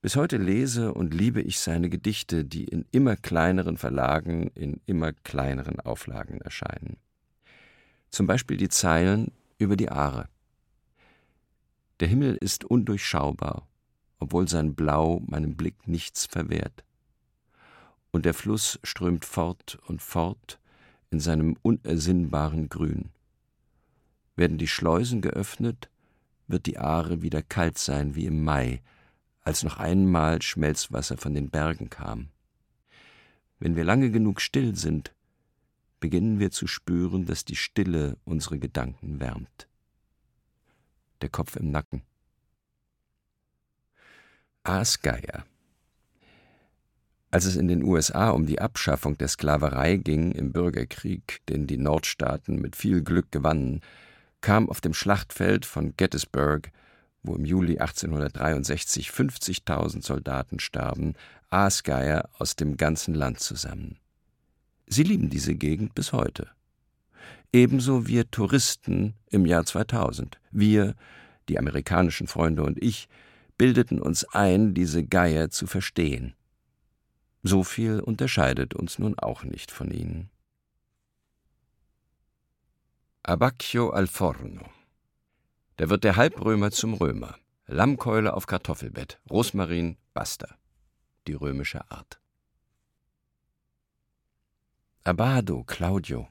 Bis 0.00 0.16
heute 0.16 0.38
lese 0.38 0.94
und 0.94 1.12
liebe 1.12 1.42
ich 1.42 1.60
seine 1.60 1.90
Gedichte, 1.90 2.46
die 2.46 2.64
in 2.64 2.86
immer 2.92 3.14
kleineren 3.14 3.76
Verlagen, 3.76 4.50
in 4.54 4.80
immer 4.86 5.12
kleineren 5.12 5.80
Auflagen 5.80 6.40
erscheinen. 6.40 6.96
Zum 8.10 8.26
Beispiel 8.26 8.56
die 8.56 8.68
Zeilen 8.68 9.32
über 9.58 9.76
die 9.76 9.90
Aare. 9.90 10.28
Der 12.00 12.08
Himmel 12.08 12.36
ist 12.36 12.64
undurchschaubar, 12.64 13.66
obwohl 14.18 14.48
sein 14.48 14.74
Blau 14.74 15.22
meinem 15.26 15.56
Blick 15.56 15.88
nichts 15.88 16.26
verwehrt. 16.26 16.84
Und 18.10 18.24
der 18.24 18.34
Fluss 18.34 18.78
strömt 18.82 19.24
fort 19.24 19.78
und 19.86 20.02
fort 20.02 20.58
in 21.10 21.20
seinem 21.20 21.56
unersinnbaren 21.62 22.68
Grün. 22.68 23.10
Werden 24.36 24.58
die 24.58 24.68
Schleusen 24.68 25.22
geöffnet, 25.22 25.88
wird 26.46 26.66
die 26.66 26.78
Aare 26.78 27.22
wieder 27.22 27.42
kalt 27.42 27.78
sein 27.78 28.14
wie 28.14 28.26
im 28.26 28.44
Mai, 28.44 28.82
als 29.40 29.62
noch 29.62 29.78
einmal 29.78 30.42
Schmelzwasser 30.42 31.16
von 31.16 31.34
den 31.34 31.50
Bergen 31.50 31.88
kam. 31.88 32.28
Wenn 33.58 33.76
wir 33.76 33.84
lange 33.84 34.10
genug 34.10 34.40
still 34.40 34.76
sind, 34.76 35.14
beginnen 36.00 36.38
wir 36.38 36.50
zu 36.50 36.66
spüren, 36.66 37.26
dass 37.26 37.44
die 37.44 37.56
Stille 37.56 38.16
unsere 38.24 38.58
Gedanken 38.58 39.20
wärmt. 39.20 39.68
Der 41.22 41.28
Kopf 41.28 41.56
im 41.56 41.70
Nacken. 41.70 42.02
Aasgeier. 44.62 45.46
Als 47.30 47.44
es 47.44 47.56
in 47.56 47.68
den 47.68 47.82
USA 47.82 48.30
um 48.30 48.46
die 48.46 48.60
Abschaffung 48.60 49.18
der 49.18 49.28
Sklaverei 49.28 49.96
ging 49.96 50.32
im 50.32 50.52
Bürgerkrieg, 50.52 51.40
den 51.48 51.66
die 51.66 51.76
Nordstaaten 51.76 52.60
mit 52.60 52.76
viel 52.76 53.02
Glück 53.02 53.30
gewannen, 53.30 53.80
kam 54.40 54.68
auf 54.68 54.80
dem 54.80 54.94
Schlachtfeld 54.94 55.66
von 55.66 55.94
Gettysburg, 55.96 56.70
wo 57.22 57.34
im 57.34 57.44
Juli 57.44 57.78
1863 57.78 59.10
50.000 59.10 60.02
Soldaten 60.02 60.60
starben, 60.60 61.14
Aasgeier 61.50 62.28
aus 62.38 62.56
dem 62.56 62.76
ganzen 62.76 63.14
Land 63.14 63.40
zusammen. 63.40 63.98
Sie 64.86 65.02
lieben 65.02 65.30
diese 65.30 65.54
Gegend 65.54 65.94
bis 65.94 66.12
heute. 66.12 66.48
Ebenso 67.52 68.06
wir 68.06 68.30
Touristen 68.30 69.14
im 69.30 69.46
Jahr 69.46 69.64
2000. 69.64 70.38
Wir, 70.50 70.94
die 71.48 71.58
amerikanischen 71.58 72.26
Freunde 72.26 72.62
und 72.62 72.82
ich, 72.82 73.08
bildeten 73.58 74.00
uns 74.00 74.24
ein, 74.24 74.74
diese 74.74 75.04
Geier 75.04 75.50
zu 75.50 75.66
verstehen. 75.66 76.34
So 77.42 77.64
viel 77.64 78.00
unterscheidet 78.00 78.74
uns 78.74 78.98
nun 78.98 79.18
auch 79.18 79.44
nicht 79.44 79.70
von 79.70 79.90
ihnen. 79.90 80.30
Abacchio 83.22 83.90
al 83.90 84.06
forno. 84.06 84.68
Da 85.76 85.90
wird 85.90 86.04
der 86.04 86.16
Halbrömer 86.16 86.70
zum 86.70 86.94
Römer. 86.94 87.36
Lammkeule 87.66 88.34
auf 88.34 88.46
Kartoffelbett, 88.46 89.20
Rosmarin, 89.28 89.96
basta. 90.14 90.56
Die 91.26 91.34
römische 91.34 91.90
Art. 91.90 92.20
Abado, 95.06 95.62
Claudio. 95.62 96.26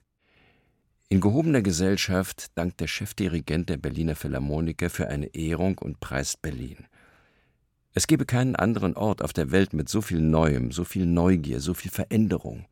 In 1.08 1.22
gehobener 1.22 1.62
Gesellschaft 1.62 2.48
dankt 2.56 2.82
der 2.82 2.88
Chefdirigent 2.88 3.70
der 3.70 3.78
Berliner 3.78 4.16
Philharmoniker 4.16 4.90
für 4.90 5.08
eine 5.08 5.28
Ehrung 5.28 5.78
und 5.78 6.02
preist 6.02 6.42
Berlin. 6.42 6.86
Es 7.94 8.06
gebe 8.06 8.26
keinen 8.26 8.58
anderen 8.58 8.98
Ort 8.98 9.22
auf 9.22 9.32
der 9.32 9.52
Welt 9.52 9.72
mit 9.72 9.88
so 9.88 10.02
viel 10.02 10.20
Neuem, 10.20 10.74
so 10.74 10.84
viel 10.84 11.06
Neugier, 11.06 11.62
so 11.62 11.74
viel 11.74 11.90
Veränderung. 11.90 12.66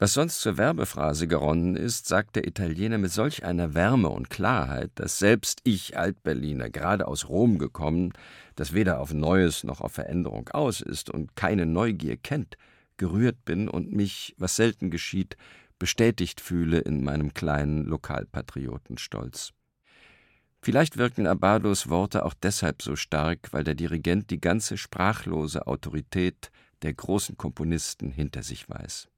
Was 0.00 0.14
sonst 0.14 0.40
zur 0.40 0.58
Werbephrase 0.58 1.28
geronnen 1.28 1.76
ist, 1.76 2.08
sagt 2.08 2.34
der 2.34 2.48
Italiener 2.48 2.98
mit 2.98 3.12
solch 3.12 3.44
einer 3.44 3.74
Wärme 3.74 4.08
und 4.08 4.30
Klarheit, 4.30 4.90
dass 4.96 5.20
selbst 5.20 5.60
ich, 5.62 5.96
Altberliner, 5.96 6.68
gerade 6.68 7.06
aus 7.06 7.28
Rom 7.28 7.58
gekommen, 7.58 8.12
das 8.56 8.72
weder 8.72 8.98
auf 8.98 9.14
Neues 9.14 9.62
noch 9.62 9.82
auf 9.82 9.92
Veränderung 9.92 10.48
aus 10.48 10.80
ist 10.80 11.10
und 11.10 11.36
keine 11.36 11.64
Neugier 11.64 12.16
kennt, 12.16 12.56
gerührt 12.96 13.44
bin 13.44 13.68
und 13.68 13.92
mich, 13.92 14.34
was 14.38 14.56
selten 14.56 14.90
geschieht, 14.90 15.36
bestätigt 15.78 16.40
fühle 16.40 16.78
in 16.78 17.02
meinem 17.04 17.34
kleinen 17.34 17.84
Lokalpatriotenstolz. 17.84 19.52
Vielleicht 20.62 20.96
wirken 20.96 21.26
Abados 21.26 21.90
Worte 21.90 22.24
auch 22.24 22.32
deshalb 22.32 22.80
so 22.80 22.96
stark, 22.96 23.52
weil 23.52 23.64
der 23.64 23.74
Dirigent 23.74 24.30
die 24.30 24.40
ganze 24.40 24.78
sprachlose 24.78 25.66
Autorität 25.66 26.50
der 26.82 26.94
großen 26.94 27.36
Komponisten 27.36 28.10
hinter 28.10 28.42
sich 28.42 28.68
weiß. 28.68 29.08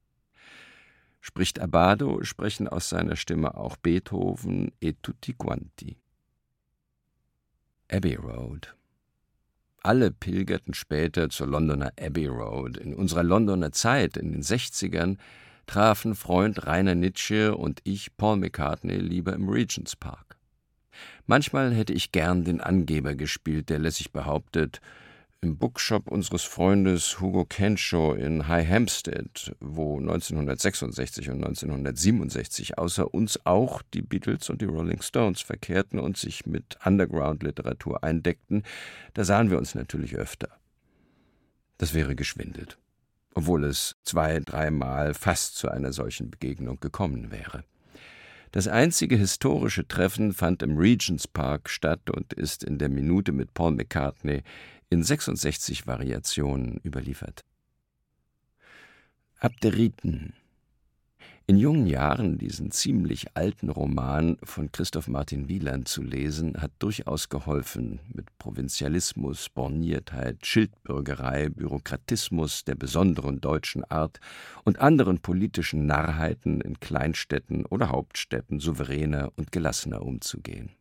Spricht 1.21 1.59
Abado, 1.59 2.23
sprechen 2.23 2.67
aus 2.67 2.89
seiner 2.89 3.15
Stimme 3.15 3.55
auch 3.55 3.77
Beethoven 3.77 4.71
e 4.81 4.93
tutti 5.01 5.33
quanti. 5.33 5.97
Abbey 7.89 8.15
Road. 8.15 8.75
Alle 9.87 10.11
pilgerten 10.11 10.73
später 10.73 11.29
zur 11.29 11.47
Londoner 11.47 11.93
Abbey 11.97 12.25
Road. 12.25 12.75
In 12.75 12.93
unserer 12.93 13.23
Londoner 13.23 13.71
Zeit, 13.71 14.17
in 14.17 14.33
den 14.33 14.41
60ern, 14.41 15.15
trafen 15.65 16.13
Freund 16.13 16.67
Rainer 16.67 16.93
Nietzsche 16.93 17.55
und 17.55 17.79
ich 17.85 18.17
Paul 18.17 18.35
McCartney 18.35 18.97
lieber 18.97 19.31
im 19.31 19.47
Regents 19.47 19.95
Park. 19.95 20.35
Manchmal 21.25 21.73
hätte 21.73 21.93
ich 21.93 22.11
gern 22.11 22.43
den 22.43 22.59
Angeber 22.59 23.15
gespielt, 23.15 23.69
der 23.69 23.79
lässig 23.79 24.11
behauptet, 24.11 24.81
im 25.41 25.57
Bookshop 25.57 26.09
unseres 26.09 26.43
Freundes 26.43 27.21
Hugo 27.21 27.45
Kenshaw 27.45 28.15
in 28.15 28.47
High 28.47 28.67
Hampstead, 28.67 29.55
wo 29.59 29.99
1966 29.99 31.29
und 31.29 31.43
1967 31.43 32.77
außer 32.77 33.13
uns 33.13 33.45
auch 33.45 33.81
die 33.93 34.01
Beatles 34.01 34.49
und 34.49 34.61
die 34.61 34.65
Rolling 34.65 35.01
Stones 35.01 35.41
verkehrten 35.41 35.99
und 35.99 36.17
sich 36.17 36.45
mit 36.45 36.77
Underground-Literatur 36.83 38.03
eindeckten, 38.03 38.63
da 39.13 39.23
sahen 39.23 39.51
wir 39.51 39.57
uns 39.57 39.75
natürlich 39.75 40.15
öfter. 40.15 40.49
Das 41.77 41.93
wäre 41.93 42.15
geschwindelt, 42.15 42.79
obwohl 43.35 43.63
es 43.65 43.95
zwei, 44.03 44.39
dreimal 44.39 45.13
fast 45.13 45.55
zu 45.55 45.69
einer 45.69 45.93
solchen 45.93 46.31
Begegnung 46.31 46.79
gekommen 46.79 47.31
wäre. 47.31 47.63
Das 48.51 48.67
einzige 48.67 49.17
historische 49.17 49.87
Treffen 49.87 50.33
fand 50.33 50.63
im 50.63 50.77
Regents 50.77 51.27
Park 51.27 51.69
statt 51.69 52.09
und 52.09 52.33
ist 52.33 52.63
in 52.63 52.79
der 52.79 52.89
Minute 52.89 53.33
mit 53.33 53.53
Paul 53.53 53.73
McCartney 53.73 54.41
in 54.89 55.03
66 55.03 55.87
Variationen 55.87 56.79
überliefert. 56.83 57.43
Abderiten. 59.39 60.33
In 61.49 61.55
jungen 61.55 61.87
Jahren 61.87 62.37
diesen 62.37 62.71
ziemlich 62.71 63.27
alten 63.35 63.69
Roman 63.69 64.37
von 64.43 64.69
Christoph 64.71 65.07
Martin 65.07 65.47
Wieland 65.47 65.87
zu 65.87 66.03
lesen, 66.03 66.61
hat 66.61 66.71
durchaus 66.79 67.29
geholfen, 67.29 68.01
mit 68.13 68.37
Provinzialismus, 68.37 69.47
Borniertheit, 69.49 70.45
Schildbürgerei, 70.45 71.47
Bürokratismus 71.47 72.65
der 72.65 72.75
besonderen 72.75 73.39
deutschen 73.39 73.85
Art 73.85 74.19
und 74.65 74.79
anderen 74.79 75.19
politischen 75.19 75.85
Narrheiten 75.85 76.59
in 76.59 76.81
Kleinstädten 76.81 77.65
oder 77.65 77.91
Hauptstädten 77.91 78.59
souveräner 78.59 79.31
und 79.37 79.53
gelassener 79.53 80.01
umzugehen. 80.01 80.71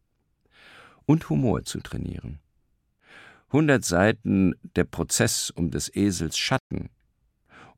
Und 1.04 1.30
Humor 1.30 1.64
zu 1.64 1.78
trainieren. 1.78 2.40
100 3.56 3.82
Seiten 3.82 4.54
Der 4.76 4.84
Prozess 4.84 5.48
um 5.48 5.70
des 5.70 5.88
Esels 5.96 6.36
Schatten 6.36 6.90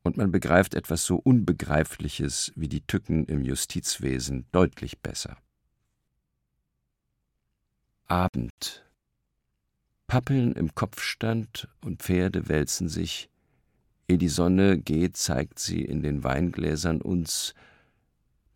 und 0.03 0.17
man 0.17 0.29
begreift 0.29 0.73
etwas 0.73 1.05
so 1.05 1.15
Unbegreifliches 1.15 2.51
wie 2.57 2.67
die 2.67 2.81
Tücken 2.81 3.23
im 3.27 3.45
Justizwesen 3.45 4.45
deutlich 4.51 4.99
besser. 4.99 5.37
Abend. 8.07 8.85
Pappeln 10.07 10.51
im 10.51 10.75
Kopfstand 10.75 11.69
und 11.79 12.03
Pferde 12.03 12.49
wälzen 12.49 12.89
sich. 12.89 13.29
Ehe 14.09 14.17
die 14.17 14.27
Sonne 14.27 14.79
geht, 14.79 15.15
zeigt 15.15 15.59
sie 15.59 15.81
in 15.81 16.01
den 16.01 16.25
Weingläsern 16.25 17.01
uns, 17.01 17.53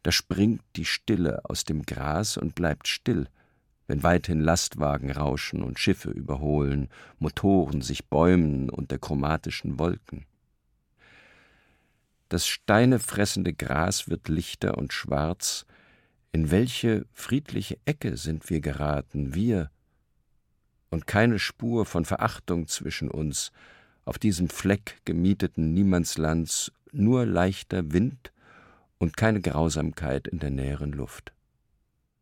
da 0.01 0.11
springt 0.11 0.61
die 0.75 0.83
Stille 0.83 1.39
aus 1.45 1.63
dem 1.63 1.83
Gras 1.83 2.35
und 2.35 2.53
bleibt 2.53 2.89
still, 2.89 3.29
wenn 3.87 4.03
weithin 4.03 4.39
Lastwagen 4.39 5.11
rauschen 5.11 5.63
und 5.63 5.79
Schiffe 5.79 6.09
überholen, 6.09 6.89
Motoren 7.19 7.81
sich 7.81 8.05
bäumen 8.05 8.69
unter 8.69 8.97
chromatischen 8.97 9.79
Wolken. 9.79 10.25
Das 12.29 12.47
steinefressende 12.47 13.53
Gras 13.53 14.09
wird 14.09 14.27
lichter 14.27 14.77
und 14.77 14.93
schwarz. 14.93 15.65
In 16.31 16.49
welche 16.49 17.05
friedliche 17.13 17.77
Ecke 17.85 18.17
sind 18.17 18.49
wir 18.49 18.61
geraten, 18.61 19.35
wir? 19.35 19.69
Und 20.89 21.05
keine 21.05 21.37
Spur 21.37 21.85
von 21.85 22.05
Verachtung 22.05 22.67
zwischen 22.67 23.11
uns, 23.11 23.51
auf 24.05 24.17
diesem 24.17 24.49
Fleck 24.49 24.97
gemieteten 25.05 25.73
Niemandslands 25.73 26.71
nur 26.91 27.25
leichter 27.25 27.91
Wind 27.93 28.31
und 28.97 29.17
keine 29.17 29.41
Grausamkeit 29.41 30.27
in 30.27 30.39
der 30.39 30.49
näheren 30.49 30.91
Luft. 30.91 31.33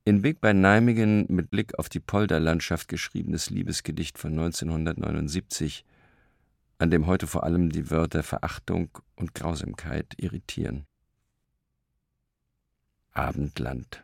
In 0.03 0.23
Weg 0.23 0.41
bei 0.41 0.53
Nijmegen 0.53 1.25
mit 1.29 1.51
Blick 1.51 1.77
auf 1.77 1.87
die 1.87 1.99
Polderlandschaft 1.99 2.87
geschriebenes 2.87 3.49
Liebesgedicht 3.49 4.17
von 4.17 4.31
1979 4.31 5.85
an 6.81 6.89
dem 6.89 7.05
heute 7.05 7.27
vor 7.27 7.43
allem 7.43 7.69
die 7.69 7.91
Wörter 7.91 8.23
Verachtung 8.23 8.89
und 9.15 9.35
Grausamkeit 9.35 10.15
irritieren. 10.17 10.87
Abendland. 13.11 14.03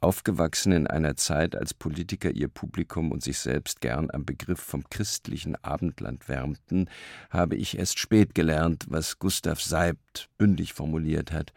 Aufgewachsen 0.00 0.72
in 0.72 0.86
einer 0.86 1.16
Zeit, 1.16 1.56
als 1.56 1.72
Politiker 1.72 2.30
ihr 2.30 2.48
Publikum 2.48 3.10
und 3.10 3.22
sich 3.22 3.38
selbst 3.38 3.80
gern 3.80 4.10
am 4.10 4.26
Begriff 4.26 4.60
vom 4.60 4.84
christlichen 4.90 5.56
Abendland 5.64 6.28
wärmten, 6.28 6.90
habe 7.30 7.56
ich 7.56 7.78
erst 7.78 7.98
spät 7.98 8.34
gelernt, 8.34 8.84
was 8.90 9.18
Gustav 9.18 9.62
Seibt 9.62 10.28
bündig 10.36 10.74
formuliert 10.74 11.32
hat. 11.32 11.54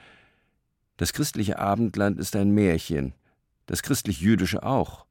Das 1.00 1.14
christliche 1.14 1.58
Abendland 1.60 2.20
ist 2.20 2.36
ein 2.36 2.52
Märchen, 2.52 3.14
das 3.68 3.84
christlich-jüdische 3.84 4.64
auch. 4.64 5.06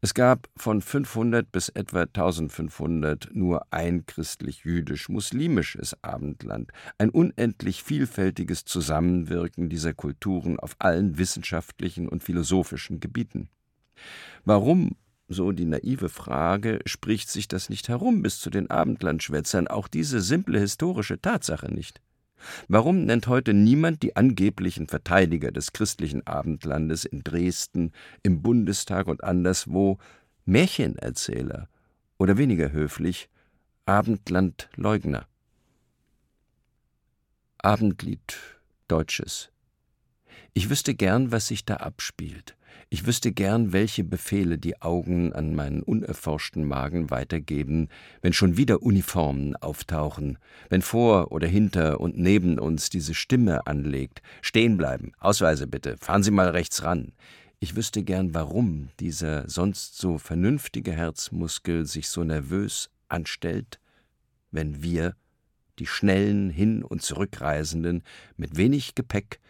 Es 0.00 0.14
gab 0.14 0.48
von 0.56 0.80
500 0.80 1.52
bis 1.52 1.68
etwa 1.68 2.04
1500 2.04 3.28
nur 3.34 3.66
ein 3.70 4.06
christlich-jüdisch-muslimisches 4.06 6.02
Abendland, 6.02 6.72
ein 6.96 7.10
unendlich 7.10 7.82
vielfältiges 7.82 8.64
Zusammenwirken 8.64 9.68
dieser 9.68 9.92
Kulturen 9.92 10.58
auf 10.58 10.76
allen 10.78 11.18
wissenschaftlichen 11.18 12.08
und 12.08 12.24
philosophischen 12.24 12.98
Gebieten. 12.98 13.50
Warum, 14.46 14.96
so 15.28 15.52
die 15.52 15.66
naive 15.66 16.08
Frage, 16.08 16.78
spricht 16.86 17.28
sich 17.28 17.48
das 17.48 17.68
nicht 17.68 17.90
herum 17.90 18.22
bis 18.22 18.40
zu 18.40 18.48
den 18.48 18.70
Abendlandschwätzern, 18.70 19.68
auch 19.68 19.88
diese 19.88 20.22
simple 20.22 20.58
historische 20.58 21.20
Tatsache 21.20 21.70
nicht? 21.70 22.00
Warum 22.68 23.04
nennt 23.04 23.26
heute 23.26 23.54
niemand 23.54 24.02
die 24.02 24.16
angeblichen 24.16 24.88
Verteidiger 24.88 25.52
des 25.52 25.72
christlichen 25.72 26.26
Abendlandes 26.26 27.04
in 27.04 27.22
Dresden, 27.22 27.92
im 28.22 28.42
Bundestag 28.42 29.06
und 29.06 29.24
anderswo 29.24 29.98
Märchenerzähler 30.44 31.68
oder 32.18 32.38
weniger 32.38 32.72
höflich 32.72 33.28
Abendlandleugner? 33.86 35.26
Abendlied 37.58 38.38
Deutsches. 38.88 39.50
Ich 40.52 40.68
wüsste 40.68 40.94
gern, 40.94 41.32
was 41.32 41.48
sich 41.48 41.64
da 41.64 41.76
abspielt. 41.76 42.56
Ich 42.90 43.06
wüsste 43.06 43.32
gern, 43.32 43.72
welche 43.72 44.04
Befehle 44.04 44.58
die 44.58 44.82
Augen 44.82 45.32
an 45.32 45.54
meinen 45.54 45.82
unerforschten 45.82 46.64
Magen 46.64 47.10
weitergeben, 47.10 47.88
wenn 48.20 48.32
schon 48.32 48.56
wieder 48.56 48.82
Uniformen 48.82 49.56
auftauchen, 49.56 50.38
wenn 50.68 50.82
vor 50.82 51.32
oder 51.32 51.46
hinter 51.48 52.00
und 52.00 52.18
neben 52.18 52.58
uns 52.58 52.90
diese 52.90 53.14
Stimme 53.14 53.66
anlegt. 53.66 54.20
Stehen 54.42 54.76
bleiben, 54.76 55.12
Ausweise 55.18 55.66
bitte, 55.66 55.96
fahren 55.96 56.22
Sie 56.22 56.30
mal 56.30 56.48
rechts 56.48 56.82
ran. 56.82 57.12
Ich 57.60 57.76
wüsste 57.76 58.02
gern, 58.02 58.34
warum 58.34 58.88
dieser 58.98 59.48
sonst 59.48 59.96
so 59.96 60.18
vernünftige 60.18 60.92
Herzmuskel 60.92 61.86
sich 61.86 62.08
so 62.08 62.24
nervös 62.24 62.90
anstellt, 63.08 63.78
wenn 64.50 64.82
wir, 64.82 65.14
die 65.78 65.86
schnellen 65.86 66.50
Hin- 66.50 66.82
und 66.82 67.02
Zurückreisenden, 67.02 68.02
mit 68.36 68.56
wenig 68.56 68.94
Gepäck 68.94 69.40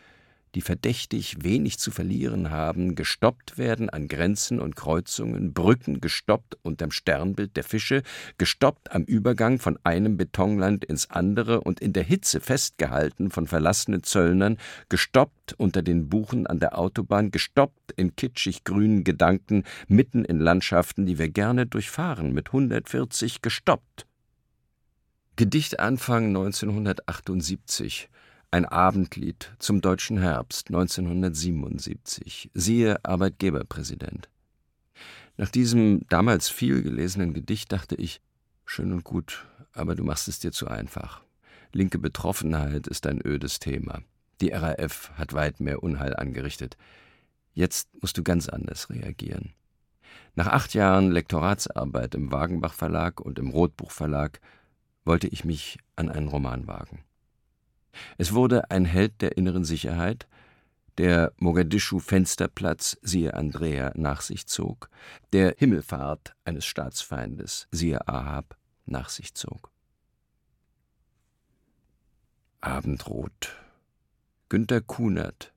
die 0.54 0.60
verdächtig 0.60 1.42
wenig 1.42 1.78
zu 1.78 1.90
verlieren 1.90 2.50
haben, 2.50 2.94
gestoppt 2.94 3.58
werden 3.58 3.88
an 3.88 4.08
Grenzen 4.08 4.60
und 4.60 4.76
Kreuzungen, 4.76 5.52
Brücken 5.52 6.00
gestoppt 6.00 6.58
unterm 6.62 6.90
Sternbild 6.90 7.56
der 7.56 7.64
Fische, 7.64 8.02
gestoppt 8.38 8.92
am 8.92 9.04
Übergang 9.04 9.58
von 9.58 9.78
einem 9.84 10.16
Betonland 10.16 10.84
ins 10.84 11.10
andere 11.10 11.62
und 11.62 11.80
in 11.80 11.92
der 11.92 12.04
Hitze 12.04 12.40
festgehalten 12.40 13.30
von 13.30 13.46
verlassenen 13.46 14.02
Zöllnern, 14.02 14.58
gestoppt 14.88 15.54
unter 15.56 15.82
den 15.82 16.08
Buchen 16.08 16.46
an 16.46 16.60
der 16.60 16.78
Autobahn, 16.78 17.30
gestoppt 17.30 17.92
in 17.96 18.14
kitschig 18.16 18.64
grünen 18.64 19.04
Gedanken, 19.04 19.64
mitten 19.88 20.24
in 20.24 20.38
Landschaften, 20.38 21.06
die 21.06 21.18
wir 21.18 21.28
gerne 21.28 21.66
durchfahren, 21.66 22.32
mit 22.32 22.48
140 22.48 23.42
gestoppt. 23.42 24.06
Gedicht 25.36 25.80
Anfang 25.80 26.26
1978 26.26 28.10
ein 28.52 28.66
Abendlied 28.66 29.50
zum 29.58 29.80
deutschen 29.80 30.18
Herbst 30.18 30.68
1977. 30.68 32.50
Siehe 32.52 33.02
Arbeitgeberpräsident. 33.02 34.28
Nach 35.38 35.48
diesem 35.48 36.06
damals 36.10 36.50
viel 36.50 36.82
gelesenen 36.82 37.32
Gedicht 37.32 37.72
dachte 37.72 37.94
ich, 37.94 38.20
schön 38.66 38.92
und 38.92 39.04
gut, 39.04 39.46
aber 39.72 39.94
du 39.94 40.04
machst 40.04 40.28
es 40.28 40.38
dir 40.38 40.52
zu 40.52 40.68
einfach. 40.68 41.22
Linke 41.72 41.98
Betroffenheit 41.98 42.86
ist 42.86 43.06
ein 43.06 43.22
ödes 43.24 43.58
Thema. 43.58 44.02
Die 44.42 44.50
RAF 44.50 45.12
hat 45.14 45.32
weit 45.32 45.60
mehr 45.60 45.82
Unheil 45.82 46.14
angerichtet. 46.14 46.76
Jetzt 47.54 47.88
musst 48.02 48.18
du 48.18 48.22
ganz 48.22 48.50
anders 48.50 48.90
reagieren. 48.90 49.54
Nach 50.34 50.48
acht 50.48 50.74
Jahren 50.74 51.10
Lektoratsarbeit 51.10 52.14
im 52.14 52.30
Wagenbach 52.30 52.74
Verlag 52.74 53.18
und 53.18 53.38
im 53.38 53.48
Rotbuch 53.48 53.90
Verlag 53.90 54.40
wollte 55.06 55.28
ich 55.28 55.46
mich 55.46 55.78
an 55.96 56.10
einen 56.10 56.28
Roman 56.28 56.66
wagen. 56.66 57.02
Es 58.18 58.32
wurde 58.32 58.70
ein 58.70 58.84
Held 58.84 59.20
der 59.20 59.36
inneren 59.36 59.64
Sicherheit, 59.64 60.26
der 60.98 61.32
Mogadischu 61.38 62.00
Fensterplatz, 62.00 62.98
siehe 63.02 63.34
Andrea, 63.34 63.92
nach 63.94 64.20
sich 64.20 64.46
zog, 64.46 64.90
der 65.32 65.54
Himmelfahrt 65.56 66.34
eines 66.44 66.66
Staatsfeindes, 66.66 67.66
siehe 67.70 68.06
Ahab, 68.06 68.56
nach 68.84 69.08
sich 69.08 69.34
zog. 69.34 69.70
Abendrot. 72.60 73.56
Günter 74.48 74.82
Kunert, 74.82 75.52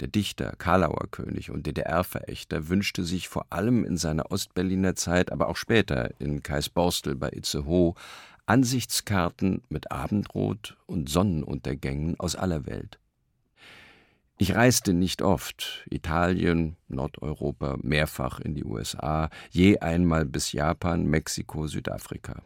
der 0.00 0.08
Dichter, 0.08 0.54
Karlauer 0.56 1.08
König 1.10 1.50
und 1.50 1.66
DDR-Verächter, 1.66 2.68
wünschte 2.68 3.04
sich 3.04 3.28
vor 3.28 3.46
allem 3.50 3.84
in 3.84 3.96
seiner 3.96 4.30
Ostberliner 4.30 4.94
Zeit, 4.94 5.32
aber 5.32 5.48
auch 5.48 5.56
später 5.56 6.10
in 6.20 6.42
Kaisborstel 6.42 7.16
bei 7.16 7.30
Itzehoe 7.30 7.94
Ansichtskarten 8.46 9.62
mit 9.68 9.90
Abendrot 9.90 10.76
und 10.86 11.08
Sonnenuntergängen 11.08 12.18
aus 12.20 12.36
aller 12.36 12.66
Welt. 12.66 12.98
Ich 14.36 14.54
reiste 14.54 14.92
nicht 14.92 15.22
oft, 15.22 15.86
Italien, 15.90 16.76
Nordeuropa, 16.88 17.78
mehrfach 17.80 18.40
in 18.40 18.54
die 18.54 18.64
USA, 18.64 19.30
je 19.50 19.78
einmal 19.78 20.24
bis 20.24 20.52
Japan, 20.52 21.06
Mexiko, 21.06 21.68
Südafrika. 21.68 22.42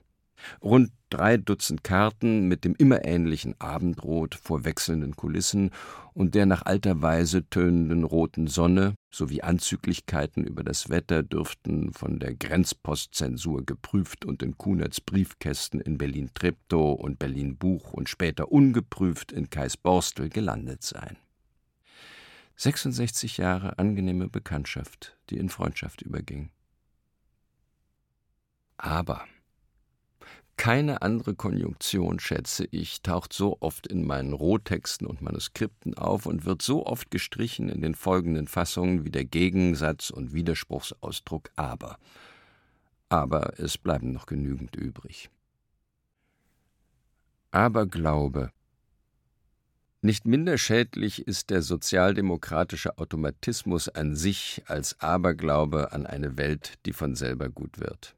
Rund 0.62 0.92
drei 1.10 1.36
Dutzend 1.36 1.82
Karten 1.82 2.46
mit 2.46 2.64
dem 2.64 2.74
immer 2.76 3.04
ähnlichen 3.04 3.54
Abendrot 3.58 4.34
vor 4.34 4.64
wechselnden 4.64 5.16
Kulissen 5.16 5.70
und 6.14 6.34
der 6.34 6.46
nach 6.46 6.62
alter 6.64 7.02
Weise 7.02 7.48
tönenden 7.48 8.04
roten 8.04 8.46
Sonne 8.46 8.94
sowie 9.10 9.42
Anzüglichkeiten 9.42 10.44
über 10.44 10.62
das 10.62 10.90
Wetter 10.90 11.22
dürften 11.22 11.92
von 11.92 12.18
der 12.18 12.34
Grenzpostzensur 12.34 13.64
geprüft 13.64 14.24
und 14.24 14.42
in 14.42 14.58
Kunerts 14.58 15.00
Briefkästen 15.00 15.80
in 15.80 15.98
Berlin-Treptow 15.98 16.98
und 16.98 17.18
Berlin-Buch 17.18 17.92
und 17.92 18.08
später 18.08 18.52
ungeprüft 18.52 19.32
in 19.32 19.50
Kaisborstel 19.50 20.28
gelandet 20.28 20.82
sein. 20.82 21.16
66 22.56 23.38
Jahre 23.38 23.78
angenehme 23.78 24.28
Bekanntschaft, 24.28 25.16
die 25.30 25.38
in 25.38 25.48
Freundschaft 25.48 26.02
überging. 26.02 26.50
Aber 28.76 29.24
keine 30.58 31.00
andere 31.02 31.34
Konjunktion, 31.34 32.20
schätze 32.20 32.66
ich, 32.70 33.00
taucht 33.00 33.32
so 33.32 33.56
oft 33.60 33.86
in 33.86 34.04
meinen 34.04 34.34
Rohtexten 34.34 35.06
und 35.06 35.22
Manuskripten 35.22 35.96
auf 35.96 36.26
und 36.26 36.44
wird 36.44 36.60
so 36.60 36.84
oft 36.84 37.10
gestrichen 37.10 37.70
in 37.70 37.80
den 37.80 37.94
folgenden 37.94 38.48
Fassungen 38.48 39.04
wie 39.04 39.10
der 39.10 39.24
Gegensatz 39.24 40.10
und 40.10 40.34
Widerspruchsausdruck 40.34 41.50
aber. 41.56 41.96
Aber 43.08 43.58
es 43.58 43.78
bleiben 43.78 44.12
noch 44.12 44.26
genügend 44.26 44.76
übrig. 44.76 45.30
Aberglaube. 47.52 48.50
Nicht 50.02 50.26
minder 50.26 50.58
schädlich 50.58 51.26
ist 51.26 51.50
der 51.50 51.62
sozialdemokratische 51.62 52.98
Automatismus 52.98 53.88
an 53.88 54.16
sich 54.16 54.62
als 54.66 55.00
Aberglaube 55.00 55.92
an 55.92 56.04
eine 56.04 56.36
Welt, 56.36 56.74
die 56.84 56.92
von 56.92 57.14
selber 57.14 57.48
gut 57.48 57.78
wird. 57.78 58.17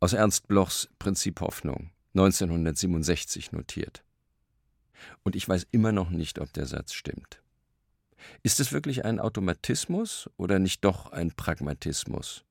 Aus 0.00 0.12
Ernst 0.12 0.46
Blochs 0.46 0.88
Prinzip 1.00 1.40
Hoffnung, 1.40 1.90
1967 2.14 3.50
notiert. 3.50 4.04
Und 5.24 5.34
ich 5.34 5.48
weiß 5.48 5.66
immer 5.72 5.90
noch 5.90 6.10
nicht, 6.10 6.38
ob 6.38 6.52
der 6.52 6.66
Satz 6.66 6.92
stimmt. 6.92 7.42
Ist 8.44 8.60
es 8.60 8.72
wirklich 8.72 9.04
ein 9.04 9.18
Automatismus 9.18 10.30
oder 10.36 10.60
nicht 10.60 10.84
doch 10.84 11.10
ein 11.10 11.32
Pragmatismus? 11.32 12.44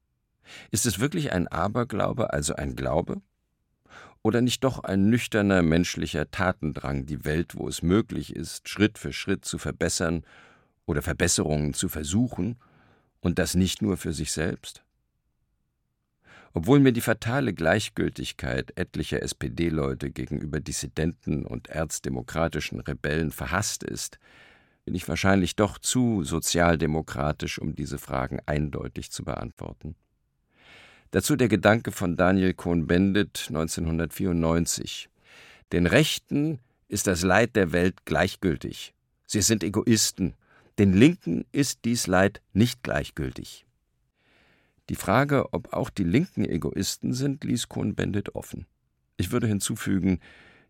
Ist 0.71 0.85
es 0.85 0.99
wirklich 0.99 1.31
ein 1.31 1.47
Aberglaube, 1.47 2.33
also 2.33 2.53
ein 2.53 2.75
Glaube? 2.75 3.21
Oder 4.23 4.41
nicht 4.41 4.65
doch 4.65 4.83
ein 4.83 5.09
nüchterner 5.09 5.61
menschlicher 5.61 6.29
Tatendrang, 6.29 7.05
die 7.05 7.23
Welt, 7.23 7.55
wo 7.55 7.69
es 7.69 7.81
möglich 7.81 8.35
ist, 8.35 8.67
Schritt 8.67 8.97
für 8.97 9.13
Schritt 9.13 9.45
zu 9.45 9.57
verbessern 9.57 10.25
oder 10.85 11.01
Verbesserungen 11.01 11.73
zu 11.73 11.87
versuchen, 11.87 12.57
und 13.21 13.39
das 13.39 13.55
nicht 13.55 13.81
nur 13.81 13.95
für 13.95 14.11
sich 14.11 14.33
selbst? 14.33 14.83
Obwohl 16.57 16.79
mir 16.79 16.91
die 16.91 17.01
fatale 17.01 17.53
Gleichgültigkeit 17.53 18.75
etlicher 18.79 19.21
SPD-Leute 19.21 20.09
gegenüber 20.09 20.59
Dissidenten 20.59 21.45
und 21.45 21.67
erzdemokratischen 21.67 22.79
Rebellen 22.79 23.29
verhasst 23.29 23.83
ist, 23.83 24.17
bin 24.83 24.95
ich 24.95 25.07
wahrscheinlich 25.07 25.55
doch 25.55 25.77
zu 25.77 26.23
sozialdemokratisch, 26.23 27.59
um 27.59 27.75
diese 27.75 27.99
Fragen 27.99 28.39
eindeutig 28.47 29.11
zu 29.11 29.23
beantworten. 29.23 29.95
Dazu 31.11 31.35
der 31.35 31.47
Gedanke 31.47 31.91
von 31.91 32.15
Daniel 32.15 32.55
Cohn-Bendit 32.55 33.49
1994. 33.49 35.09
Den 35.71 35.85
Rechten 35.85 36.57
ist 36.87 37.05
das 37.05 37.21
Leid 37.21 37.55
der 37.55 37.71
Welt 37.71 38.03
gleichgültig. 38.05 38.95
Sie 39.27 39.43
sind 39.43 39.63
Egoisten. 39.63 40.33
Den 40.79 40.93
Linken 40.93 41.45
ist 41.51 41.85
dies 41.85 42.07
Leid 42.07 42.41
nicht 42.53 42.81
gleichgültig. 42.81 43.66
Die 44.89 44.95
Frage, 44.95 45.53
ob 45.53 45.73
auch 45.73 45.89
die 45.89 46.03
Linken 46.03 46.45
Egoisten 46.45 47.13
sind, 47.13 47.43
ließ 47.43 47.67
Cohn-Bendit 47.67 48.35
offen. 48.35 48.65
Ich 49.17 49.31
würde 49.31 49.47
hinzufügen, 49.47 50.19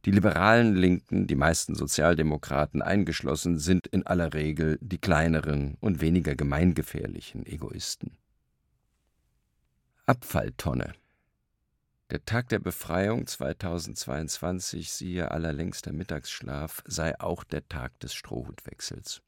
die 0.05 0.11
liberalen 0.11 0.75
Linken, 0.75 1.27
die 1.27 1.35
meisten 1.35 1.75
Sozialdemokraten 1.75 2.81
eingeschlossen, 2.81 3.59
sind 3.59 3.87
in 3.87 4.07
aller 4.07 4.33
Regel 4.33 4.79
die 4.81 4.99
kleineren 4.99 5.75
und 5.81 6.01
weniger 6.01 6.35
gemeingefährlichen 6.35 7.45
Egoisten. 7.45 8.17
Abfalltonne 10.05 10.93
Der 12.09 12.23
Tag 12.23 12.47
der 12.49 12.59
Befreiung 12.59 13.27
2022, 13.27 14.91
siehe 14.91 15.31
allerlängster 15.31 15.91
Mittagsschlaf, 15.91 16.81
sei 16.87 17.19
auch 17.19 17.43
der 17.43 17.67
Tag 17.67 17.99
des 17.99 18.13
Strohhutwechsels. 18.13 19.21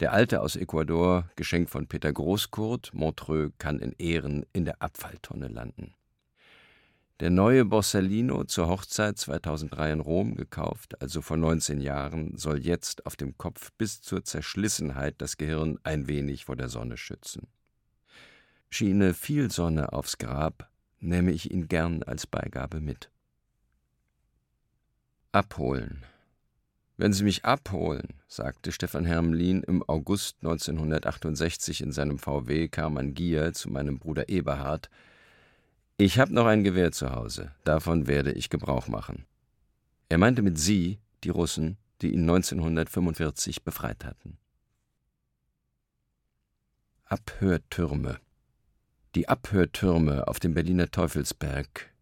Der 0.00 0.12
Alte 0.12 0.40
aus 0.40 0.56
Ecuador, 0.56 1.30
Geschenk 1.36 1.70
von 1.70 1.86
Peter 1.86 2.12
Großkurt, 2.12 2.92
Montreux, 2.94 3.52
kann 3.58 3.78
in 3.78 3.92
Ehren 3.92 4.44
in 4.52 4.64
der 4.64 4.82
Abfalltonne 4.82 5.46
landen. 5.46 5.94
Der 7.20 7.30
neue 7.30 7.64
Borsalino 7.64 8.42
zur 8.42 8.66
Hochzeit 8.66 9.18
2003 9.18 9.92
in 9.92 10.00
Rom 10.00 10.34
gekauft, 10.34 11.00
also 11.00 11.22
vor 11.22 11.36
19 11.36 11.80
Jahren, 11.80 12.36
soll 12.36 12.58
jetzt 12.58 13.06
auf 13.06 13.14
dem 13.14 13.38
Kopf 13.38 13.70
bis 13.78 14.02
zur 14.02 14.24
Zerschlissenheit 14.24 15.14
das 15.18 15.36
Gehirn 15.36 15.78
ein 15.84 16.08
wenig 16.08 16.44
vor 16.44 16.56
der 16.56 16.68
Sonne 16.68 16.96
schützen. 16.96 17.46
Schiene 18.70 19.14
viel 19.14 19.52
Sonne 19.52 19.92
aufs 19.92 20.18
Grab, 20.18 20.68
nehme 20.98 21.30
ich 21.30 21.52
ihn 21.52 21.68
gern 21.68 22.02
als 22.02 22.26
Beigabe 22.26 22.80
mit. 22.80 23.10
Abholen. 25.30 26.04
Wenn 26.96 27.12
Sie 27.12 27.24
mich 27.24 27.44
abholen, 27.44 28.14
sagte 28.28 28.70
Stefan 28.70 29.04
Hermelin 29.04 29.64
im 29.64 29.82
August 29.88 30.36
1968 30.42 31.80
in 31.80 31.90
seinem 31.90 32.18
VW 32.18 32.68
Karmann 32.68 33.14
Gier 33.14 33.52
zu 33.52 33.68
meinem 33.68 33.98
Bruder 33.98 34.28
Eberhard, 34.28 34.90
ich 35.96 36.18
habe 36.18 36.32
noch 36.32 36.46
ein 36.46 36.62
Gewehr 36.62 36.92
zu 36.92 37.10
Hause, 37.10 37.52
davon 37.64 38.06
werde 38.06 38.32
ich 38.32 38.48
Gebrauch 38.48 38.86
machen. 38.88 39.26
Er 40.08 40.18
meinte 40.18 40.42
mit 40.42 40.58
Sie 40.58 41.00
die 41.24 41.30
Russen, 41.30 41.78
die 42.00 42.12
ihn 42.12 42.22
1945 42.22 43.64
befreit 43.64 44.04
hatten. 44.04 44.38
Abhörtürme. 47.04 48.18
Die 49.14 49.28
Abhörtürme 49.28 50.26
auf 50.28 50.40
dem 50.40 50.54
Berliner 50.54 50.90
Teufelsberg 50.90 51.93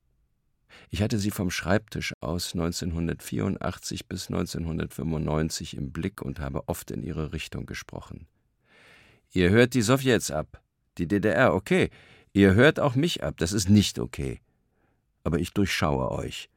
ich 0.90 1.02
hatte 1.02 1.18
sie 1.18 1.30
vom 1.30 1.50
Schreibtisch 1.50 2.14
aus 2.20 2.54
1984 2.54 4.06
bis 4.06 4.28
1995 4.28 5.76
im 5.76 5.92
Blick 5.92 6.22
und 6.22 6.40
habe 6.40 6.68
oft 6.68 6.90
in 6.90 7.02
ihre 7.02 7.32
Richtung 7.32 7.66
gesprochen. 7.66 8.26
Ihr 9.32 9.50
hört 9.50 9.74
die 9.74 9.82
Sowjets 9.82 10.30
ab, 10.30 10.62
die 10.98 11.08
DDR, 11.08 11.54
okay. 11.54 11.90
Ihr 12.34 12.54
hört 12.54 12.80
auch 12.80 12.94
mich 12.94 13.22
ab, 13.22 13.36
das 13.38 13.52
ist 13.52 13.68
nicht 13.68 13.98
okay. 13.98 14.40
Aber 15.24 15.38
ich 15.38 15.52
durchschaue 15.52 16.10
euch. 16.10 16.50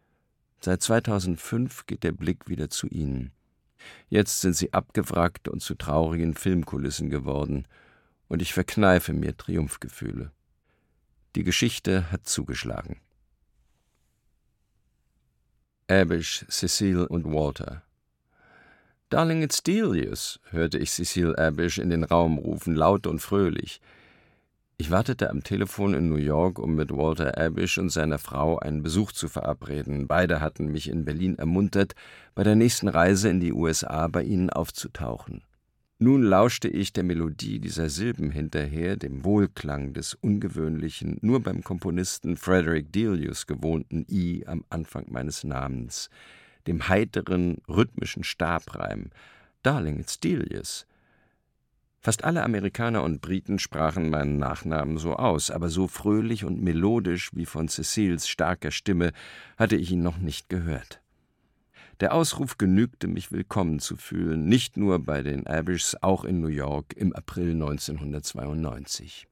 Seit 0.60 0.82
2005 0.82 1.86
geht 1.86 2.04
der 2.04 2.12
Blick 2.12 2.49
wieder 2.49 2.69
zu 2.69 2.88
ihnen. 2.88 3.32
Jetzt 4.10 4.41
sind 4.41 4.56
sie 4.56 4.73
abgewrackt 4.73 5.47
und 5.47 5.62
zu 5.62 5.75
traurigen 5.75 6.34
Filmkulissen 6.34 7.10
geworden, 7.10 7.67
und 8.28 8.41
ich 8.41 8.54
verkneife 8.54 9.13
mir 9.13 9.38
Triumphgefühle. 9.38 10.32
Die 11.36 11.43
Geschichte 11.43 12.12
hat 12.12 12.25
zugeschlagen. 12.25 12.99
Abish, 15.87 16.43
Cecile 16.49 17.07
und 17.07 17.31
Walter. 17.31 17.83
Darling, 19.11 19.43
it's 19.43 19.61
Delius, 19.61 20.39
hörte 20.49 20.79
ich 20.79 20.89
Cecile 20.89 21.37
Abish 21.37 21.77
in 21.77 21.91
den 21.91 22.03
Raum 22.03 22.39
rufen, 22.39 22.73
laut 22.73 23.05
und 23.05 23.19
fröhlich. 23.19 23.81
Ich 24.77 24.89
wartete 24.89 25.29
am 25.29 25.43
Telefon 25.43 25.93
in 25.93 26.09
New 26.09 26.15
York, 26.15 26.57
um 26.57 26.73
mit 26.73 26.89
Walter 26.89 27.37
Abish 27.37 27.77
und 27.77 27.91
seiner 27.91 28.17
Frau 28.17 28.57
einen 28.57 28.81
Besuch 28.81 29.11
zu 29.11 29.27
verabreden. 29.27 30.07
Beide 30.07 30.41
hatten 30.41 30.71
mich 30.71 30.89
in 30.89 31.05
Berlin 31.05 31.37
ermuntert, 31.37 31.93
bei 32.33 32.41
der 32.41 32.55
nächsten 32.55 32.87
Reise 32.87 33.29
in 33.29 33.39
die 33.39 33.53
USA 33.53 34.07
bei 34.07 34.23
ihnen 34.23 34.49
aufzutauchen. 34.49 35.43
Nun 35.97 36.23
lauschte 36.23 36.67
ich 36.67 36.91
der 36.91 37.05
Melodie 37.05 37.60
dieser 37.60 37.89
Silben 37.89 38.29
hinterher, 38.29 38.97
dem 38.97 39.23
Wohlklang 39.23 39.93
des 39.93 40.13
ungewöhnlichen, 40.13 41.19
nur 41.21 41.41
beim 41.41 41.63
Komponisten 41.63 42.36
Frederick 42.36 42.91
Delius 42.91 43.47
gewohnten 43.47 44.05
I 44.10 44.43
am 44.45 44.65
Anfang 44.69 45.05
meines 45.10 45.45
Namens, 45.45 46.10
dem 46.67 46.89
heiteren, 46.89 47.62
rhythmischen 47.69 48.25
Stabreim 48.25 49.10
Darling, 49.63 49.99
it's 49.99 50.19
Delius. 50.19 50.86
Fast 52.01 52.25
alle 52.25 52.43
Amerikaner 52.43 53.01
und 53.01 53.21
Briten 53.21 53.58
sprachen 53.58 54.10
meinen 54.10 54.38
Nachnamen 54.38 54.97
so 54.97 55.15
aus, 55.15 55.49
aber 55.49 55.69
so 55.69 55.88
fröhlich 55.88 56.43
und 56.43 56.62
melodisch 56.62 57.31
wie 57.34 57.45
von 57.45 57.69
Cecils 57.69 58.27
starker 58.27 58.71
Stimme 58.71 59.13
hatte 59.58 59.77
ich 59.77 59.91
ihn 59.91 60.03
noch 60.03 60.17
nicht 60.17 60.49
gehört. 60.49 61.01
Der 62.01 62.13
Ausruf 62.13 62.58
genügte, 62.58 63.08
mich 63.08 63.31
willkommen 63.31 63.79
zu 63.79 63.95
fühlen, 63.95 64.47
nicht 64.49 64.75
nur 64.75 64.99
bei 64.99 65.23
den 65.23 65.47
Abishs, 65.47 65.95
auch 66.01 66.25
in 66.25 66.41
New 66.41 66.49
York 66.49 66.93
im 66.97 67.13
April 67.13 67.51
1992. 67.51 69.27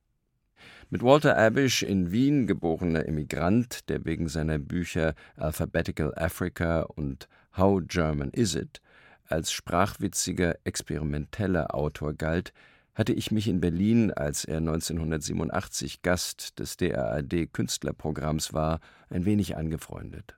Mit 0.89 1.04
Walter 1.04 1.38
Abish 1.38 1.84
in 1.84 2.13
Wien 2.13 2.47
geborener 2.47 3.06
Emigrant, 3.06 3.89
der 3.89 4.06
wegen 4.06 4.30
seiner 4.30 4.60
Bücher 4.60 5.13
Alphabetical 5.36 6.13
Africa 6.15 6.84
und 6.84 7.28
How 7.58 7.82
German 7.86 8.30
Is 8.30 8.56
It 8.56 8.82
als 9.28 9.52
sprachwitziger, 9.52 10.56
experimenteller 10.63 11.76
Autor 11.76 12.13
galt, 12.13 12.54
hatte 12.93 13.12
ich 13.12 13.32
mich 13.32 13.47
in 13.47 13.60
Berlin, 13.60 14.12
als 14.12 14.45
er 14.45 14.58
1987 14.58 16.02
Gast 16.02 16.60
des 16.60 16.78
DAAD 16.78 17.52
Künstlerprogramms 17.52 18.54
war, 18.54 18.80
ein 19.10 19.26
wenig 19.26 19.58
angefreundet. 19.58 20.38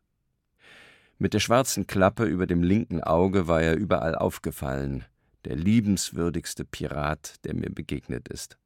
Mit 1.18 1.34
der 1.34 1.40
schwarzen 1.40 1.88
Klappe 1.88 2.26
über 2.26 2.46
dem 2.46 2.62
linken 2.62 3.02
Auge 3.02 3.48
war 3.48 3.62
er 3.62 3.78
überall 3.78 4.16
aufgefallen, 4.16 5.06
der 5.46 5.56
liebenswürdigste 5.56 6.66
Pirat, 6.66 7.36
der 7.46 7.56
mir 7.56 7.70
begegnet 7.70 8.28
ist. 8.28 8.58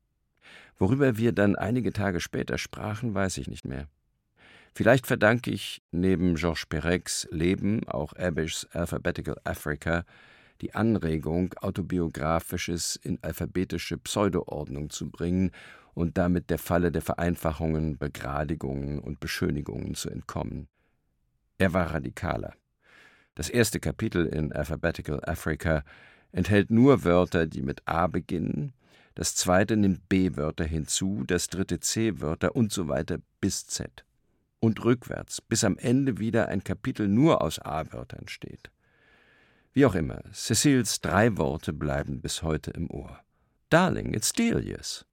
Worüber 0.80 1.18
wir 1.18 1.32
dann 1.32 1.56
einige 1.56 1.94
Tage 1.94 2.20
später 2.20 2.58
sprachen, 2.58 3.14
weiß 3.14 3.38
ich 3.38 3.48
nicht 3.48 3.66
mehr. 3.66 3.88
Vielleicht 4.74 5.06
verdanke 5.06 5.52
ich 5.52 5.84
neben 5.92 6.36
Georges 6.36 6.66
Perec's 6.66 7.28
Leben 7.30 7.88
auch 7.88 8.14
Abishs 8.14 8.66
Alphabetical 8.72 9.38
Africa 9.44 10.04
die 10.62 10.74
Anregung, 10.74 11.54
autobiografisches 11.54 12.96
in 12.96 13.20
alphabetische 13.22 13.98
Pseudoordnung 13.98 14.90
zu 14.90 15.10
bringen 15.10 15.52
und 15.94 16.18
damit 16.18 16.50
der 16.50 16.58
Falle 16.58 16.92
der 16.92 17.02
Vereinfachungen, 17.02 17.98
Begradigungen 17.98 19.00
und 19.00 19.20
Beschönigungen 19.20 19.94
zu 19.96 20.10
entkommen. 20.10 20.68
Er 21.60 21.74
war 21.74 21.94
radikaler. 21.94 22.54
Das 23.36 23.50
erste 23.50 23.80
Kapitel 23.80 24.26
in 24.26 24.52
Alphabetical 24.54 25.24
Africa 25.24 25.84
enthält 26.32 26.72
nur 26.72 27.04
Wörter, 27.04 27.46
die 27.46 27.62
mit 27.62 27.82
A 27.86 28.08
beginnen, 28.08 28.74
das 29.16 29.36
zweite 29.36 29.76
nimmt 29.76 30.08
B-Wörter 30.08 30.64
hinzu, 30.64 31.26
das 31.28 31.48
dritte 31.48 31.82
C-Wörter 31.82 32.56
und 32.56 32.72
so 32.72 32.88
weiter 32.88 33.18
bis 33.42 33.68
Z. 33.68 34.06
und 34.62 34.86
rückwärts, 34.86 35.42
bis 35.42 35.66
am 35.66 35.78
Ende 35.78 36.20
wieder 36.20 36.48
ein 36.48 36.64
Kapitel 36.64 37.10
nur 37.10 37.42
aus 37.42 37.60
A-Wörtern 37.60 38.30
steht. 38.30 38.72
Wie 39.74 39.86
auch 39.86 39.96
immer, 39.96 40.22
Cecils 40.32 41.02
drei 41.02 41.38
Worte 41.38 41.74
bleiben 41.74 42.22
bis 42.22 42.42
heute 42.44 42.72
im 42.72 42.90
Ohr. 42.90 43.20
Darling, 43.70 44.14
it's 44.14 44.32
Delius. 44.32 45.06